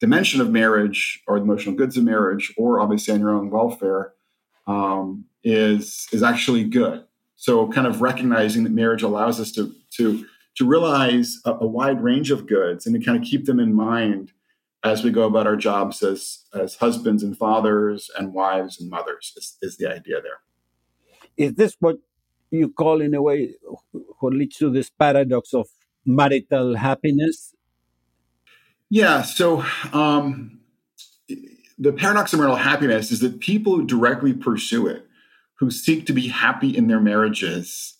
dimension 0.00 0.40
of 0.40 0.50
marriage 0.50 1.20
or 1.26 1.38
the 1.38 1.44
emotional 1.44 1.74
goods 1.74 1.96
of 1.96 2.04
marriage, 2.04 2.54
or 2.56 2.80
obviously 2.80 3.12
on 3.12 3.20
your 3.20 3.30
own 3.30 3.50
welfare, 3.50 4.12
um, 4.66 5.24
is 5.42 6.06
is 6.12 6.22
actually 6.22 6.64
good. 6.64 7.04
So, 7.34 7.68
kind 7.68 7.86
of 7.86 8.00
recognizing 8.00 8.64
that 8.64 8.70
marriage 8.72 9.02
allows 9.02 9.40
us 9.40 9.50
to 9.52 9.74
to 9.96 10.24
to 10.56 10.64
realize 10.64 11.38
a, 11.44 11.52
a 11.52 11.66
wide 11.66 12.02
range 12.02 12.30
of 12.30 12.46
goods 12.46 12.86
and 12.86 12.94
to 12.94 13.04
kind 13.04 13.20
of 13.20 13.28
keep 13.28 13.46
them 13.46 13.58
in 13.58 13.74
mind 13.74 14.32
as 14.88 15.04
we 15.04 15.10
go 15.10 15.24
about 15.24 15.46
our 15.46 15.56
jobs 15.56 16.02
as 16.02 16.44
as 16.54 16.76
husbands 16.76 17.22
and 17.22 17.36
fathers 17.36 18.10
and 18.16 18.32
wives 18.32 18.80
and 18.80 18.90
mothers 18.90 19.32
is, 19.36 19.56
is 19.62 19.76
the 19.76 19.86
idea 19.86 20.20
there. 20.22 20.40
Is 21.36 21.54
this 21.54 21.76
what 21.78 21.96
you 22.50 22.70
call 22.70 23.00
in 23.00 23.14
a 23.14 23.22
way 23.22 23.54
what 24.20 24.32
leads 24.32 24.56
to 24.56 24.70
this 24.70 24.90
paradox 24.90 25.54
of 25.54 25.68
marital 26.04 26.76
happiness? 26.76 27.54
Yeah 28.90 29.22
so 29.22 29.64
um, 29.92 30.60
the 31.78 31.92
paradox 31.92 32.32
of 32.32 32.38
marital 32.40 32.56
happiness 32.56 33.12
is 33.12 33.20
that 33.20 33.40
people 33.40 33.76
who 33.76 33.86
directly 33.86 34.32
pursue 34.32 34.86
it 34.86 35.04
who 35.58 35.70
seek 35.70 36.06
to 36.06 36.12
be 36.12 36.28
happy 36.28 36.76
in 36.76 36.86
their 36.86 37.00
marriages 37.00 37.94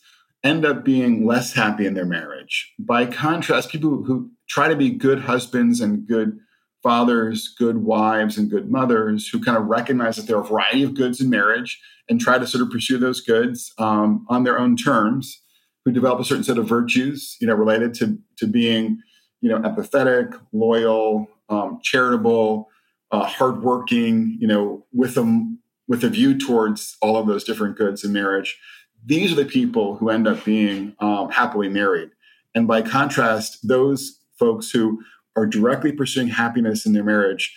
end 0.45 0.65
up 0.65 0.85
being 0.85 1.27
less 1.27 1.53
happy 1.53 1.87
in 1.87 1.95
their 1.95 2.07
marriage. 2.07 2.73
By 2.79 3.07
contrast 3.07 3.71
people 3.71 4.05
who 4.05 4.31
try 4.49 4.69
to 4.69 4.77
be 4.77 4.91
good 4.91 5.21
husbands 5.21 5.81
and 5.81 6.07
good 6.07 6.39
fathers, 6.83 7.55
good 7.59 7.79
wives, 7.79 8.39
and 8.39 8.51
good 8.51 8.71
mothers 8.71 9.29
who 9.29 9.41
kind 9.41 9.57
of 9.57 9.67
recognize 9.67 10.17
that 10.17 10.27
there 10.27 10.37
are 10.37 10.45
a 10.45 10.47
variety 10.47 10.83
of 10.83 10.95
goods 10.95 11.21
in 11.21 11.29
marriage 11.29 11.81
and 12.09 12.21
try 12.21 12.39
to 12.39 12.47
sort 12.47 12.63
of 12.63 12.71
pursue 12.71 12.99
those 12.99 13.21
goods 13.21 13.73
um, 13.79 14.25
on 14.29 14.45
their 14.45 14.59
own 14.59 14.77
terms, 14.77 15.43
who 15.85 15.93
develop 15.93 16.21
a 16.21 16.25
certain 16.25 16.45
set 16.45 16.59
of 16.59 16.69
virtues, 16.69 17.37
you 17.41 17.47
know, 17.47 17.55
related 17.55 17.95
to 17.95 18.19
to 18.37 18.47
being, 18.47 18.99
you 19.41 19.49
know, 19.49 19.59
empathetic, 19.59 20.39
loyal, 20.53 21.27
um, 21.49 21.81
charitable, 21.83 22.69
uh, 23.11 23.25
hardworking, 23.25 24.37
you 24.41 24.47
know, 24.47 24.85
with 24.93 25.15
them 25.15 25.59
with 25.87 26.05
a 26.05 26.09
view 26.09 26.37
towards 26.37 26.97
all 27.01 27.17
of 27.17 27.27
those 27.27 27.45
different 27.45 27.77
goods 27.77 28.05
in 28.05 28.13
marriage. 28.13 28.59
These 29.05 29.33
are 29.33 29.37
the 29.37 29.45
people 29.45 29.97
who 29.97 30.11
end 30.11 30.29
up 30.29 30.45
being 30.45 30.95
um, 31.01 31.31
happily 31.31 31.69
married. 31.69 32.11
And 32.55 32.67
by 32.67 32.83
contrast, 32.83 33.67
those 33.67 34.19
folks 34.39 34.71
who 34.71 35.01
are 35.37 35.47
directly 35.47 35.93
pursuing 35.93 36.29
happiness 36.29 36.85
in 36.85 36.93
their 36.93 37.05
marriage, 37.05 37.55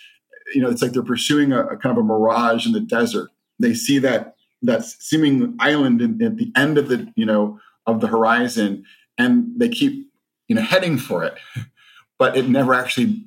you 0.54 0.60
know, 0.60 0.68
it's 0.68 0.82
like 0.82 0.92
they're 0.92 1.02
pursuing 1.02 1.52
a, 1.52 1.64
a 1.66 1.76
kind 1.76 1.96
of 1.96 2.04
a 2.04 2.06
mirage 2.06 2.66
in 2.66 2.72
the 2.72 2.80
desert. 2.80 3.30
They 3.58 3.74
see 3.74 3.98
that 4.00 4.36
that 4.62 4.84
seeming 4.84 5.56
island 5.58 6.00
in, 6.00 6.22
at 6.22 6.36
the 6.36 6.52
end 6.56 6.78
of 6.78 6.88
the 6.88 7.12
you 7.16 7.26
know 7.26 7.58
of 7.86 8.00
the 8.00 8.06
horizon, 8.06 8.84
and 9.18 9.52
they 9.56 9.68
keep 9.68 10.10
you 10.48 10.56
know 10.56 10.62
heading 10.62 10.98
for 10.98 11.24
it, 11.24 11.34
but 12.18 12.36
it 12.36 12.48
never 12.48 12.74
actually 12.74 13.24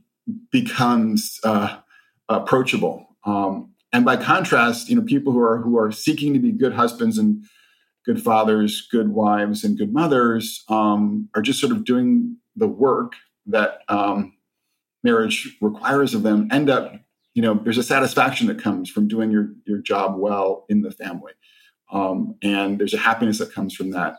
becomes 0.52 1.40
uh, 1.44 1.78
approachable. 2.30 3.08
Um, 3.26 3.72
and 3.94 4.04
by 4.04 4.18
contrast, 4.18 4.90
you 4.90 4.96
know, 4.96 5.02
people 5.02 5.32
who 5.34 5.42
are 5.42 5.60
who 5.60 5.78
are 5.78 5.92
seeking 5.92 6.34
to 6.34 6.40
be 6.40 6.52
good 6.52 6.74
husbands 6.74 7.18
and 7.18 7.44
good 8.06 8.22
fathers, 8.22 8.88
good 8.92 9.10
wives, 9.10 9.64
and 9.64 9.78
good 9.78 9.94
mothers 9.94 10.64
um, 10.70 11.30
are 11.34 11.42
just 11.42 11.60
sort 11.60 11.72
of 11.72 11.86
doing 11.86 12.38
the 12.56 12.68
work 12.68 13.14
that 13.48 13.80
um, 13.90 14.35
marriage 15.06 15.56
requires 15.62 16.14
of 16.14 16.24
them 16.24 16.50
end 16.52 16.70
up 16.70 16.86
you 17.36 17.42
know 17.42 17.54
there's 17.64 17.78
a 17.78 17.84
satisfaction 17.84 18.48
that 18.48 18.60
comes 18.68 18.90
from 18.90 19.08
doing 19.08 19.30
your 19.30 19.46
your 19.66 19.80
job 19.92 20.18
well 20.18 20.66
in 20.70 20.82
the 20.82 20.92
family. 20.92 21.34
Um, 21.92 22.36
and 22.42 22.80
there's 22.80 22.96
a 22.96 23.04
happiness 23.10 23.38
that 23.38 23.54
comes 23.54 23.76
from 23.76 23.92
that 23.92 24.14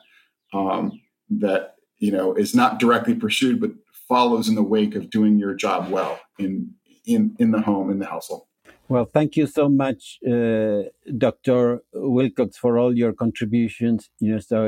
um, 0.55 1.01
that 1.31 1.75
you 1.99 2.13
know 2.13 2.35
is 2.35 2.55
not 2.55 2.79
directly 2.79 3.15
pursued 3.15 3.61
but 3.61 3.73
follows 4.09 4.49
in 4.49 4.55
the 4.55 4.69
wake 4.75 4.95
of 4.95 5.11
doing 5.11 5.39
your 5.39 5.55
job 5.55 5.91
well 5.91 6.21
in 6.39 6.73
in 7.05 7.35
in 7.43 7.51
the 7.51 7.63
home 7.69 7.91
in 7.91 7.99
the 7.99 8.11
household. 8.15 8.45
Well 8.89 9.07
thank 9.17 9.37
you 9.39 9.47
so 9.59 9.65
much 9.69 10.19
uh, 10.33 10.83
dr 11.25 11.83
wilcox 11.95 12.57
for 12.63 12.79
all 12.79 12.93
your 13.03 13.13
contributions. 13.25 14.11
You 14.21 14.33
know 14.33 14.43
so 14.53 14.59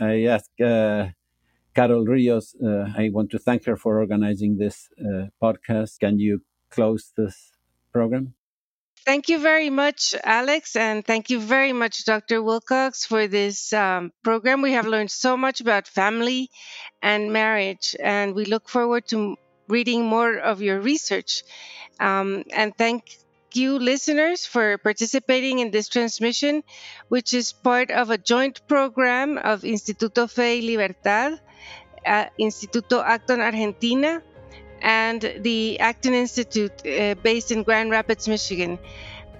i 0.00 0.14
ask 0.34 0.50
uh, 0.72 1.08
Carroll 1.74 2.04
Rios, 2.04 2.54
uh, 2.62 2.86
I 2.96 3.10
want 3.10 3.30
to 3.30 3.38
thank 3.38 3.64
her 3.66 3.76
for 3.76 3.98
organizing 4.00 4.56
this 4.56 4.88
uh, 5.00 5.26
podcast. 5.42 5.98
Can 6.00 6.18
you 6.18 6.42
close 6.70 7.12
this 7.16 7.52
program? 7.92 8.34
Thank 9.04 9.28
you 9.28 9.38
very 9.38 9.70
much, 9.70 10.14
Alex, 10.22 10.76
and 10.76 11.04
thank 11.04 11.30
you 11.30 11.40
very 11.40 11.72
much, 11.72 12.04
Dr. 12.04 12.42
Wilcox, 12.42 13.06
for 13.06 13.26
this 13.26 13.72
um, 13.72 14.12
program. 14.22 14.60
We 14.60 14.72
have 14.72 14.86
learned 14.86 15.10
so 15.10 15.36
much 15.36 15.60
about 15.60 15.88
family 15.88 16.50
and 17.00 17.32
marriage, 17.32 17.96
and 17.98 18.34
we 18.34 18.44
look 18.44 18.68
forward 18.68 19.08
to 19.08 19.36
reading 19.68 20.04
more 20.04 20.36
of 20.36 20.60
your 20.60 20.80
research. 20.80 21.42
Um, 22.00 22.44
and 22.52 22.76
thank 22.76 23.16
you, 23.54 23.78
listeners, 23.78 24.44
for 24.44 24.76
participating 24.78 25.60
in 25.60 25.70
this 25.70 25.88
transmission, 25.88 26.62
which 27.08 27.32
is 27.32 27.52
part 27.52 27.90
of 27.90 28.10
a 28.10 28.18
joint 28.18 28.66
program 28.68 29.38
of 29.38 29.62
Instituto 29.62 30.28
Fe 30.28 30.60
y 30.60 30.66
Libertad 30.66 31.40
Instituto 32.38 33.02
Acton 33.04 33.40
Argentina 33.40 34.22
and 34.80 35.34
the 35.40 35.78
Acton 35.80 36.14
Institute 36.14 36.86
uh, 36.86 37.14
based 37.22 37.50
in 37.50 37.62
Grand 37.62 37.90
Rapids, 37.90 38.28
Michigan. 38.28 38.78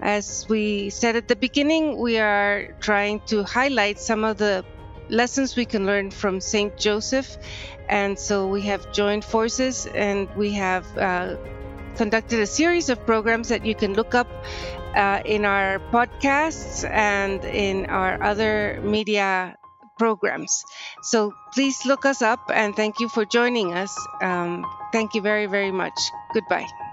As 0.01 0.45
we 0.47 0.89
said 0.89 1.15
at 1.15 1.27
the 1.27 1.35
beginning, 1.35 1.97
we 1.97 2.19
are 2.19 2.75
trying 2.79 3.19
to 3.27 3.43
highlight 3.43 3.99
some 3.99 4.23
of 4.23 4.37
the 4.37 4.63
lessons 5.09 5.55
we 5.55 5.65
can 5.65 5.85
learn 5.85 6.11
from 6.11 6.39
St. 6.39 6.75
Joseph. 6.77 7.37
And 7.89 8.17
so 8.17 8.47
we 8.47 8.61
have 8.63 8.91
joined 8.93 9.25
forces 9.25 9.87
and 9.87 10.29
we 10.35 10.51
have 10.51 10.85
uh, 10.97 11.35
conducted 11.95 12.39
a 12.39 12.45
series 12.45 12.89
of 12.89 13.05
programs 13.05 13.49
that 13.49 13.65
you 13.65 13.75
can 13.75 13.93
look 13.93 14.13
up 14.15 14.27
uh, 14.95 15.21
in 15.25 15.43
our 15.45 15.79
podcasts 15.91 16.89
and 16.89 17.43
in 17.43 17.85
our 17.87 18.21
other 18.23 18.79
media 18.83 19.57
programs. 19.99 20.63
So 21.03 21.33
please 21.53 21.85
look 21.85 22.05
us 22.05 22.21
up 22.23 22.39
and 22.51 22.75
thank 22.75 22.99
you 22.99 23.09
for 23.09 23.25
joining 23.25 23.73
us. 23.73 23.93
Um, 24.21 24.65
thank 24.93 25.13
you 25.15 25.21
very, 25.21 25.45
very 25.47 25.71
much. 25.71 25.99
Goodbye. 26.33 26.88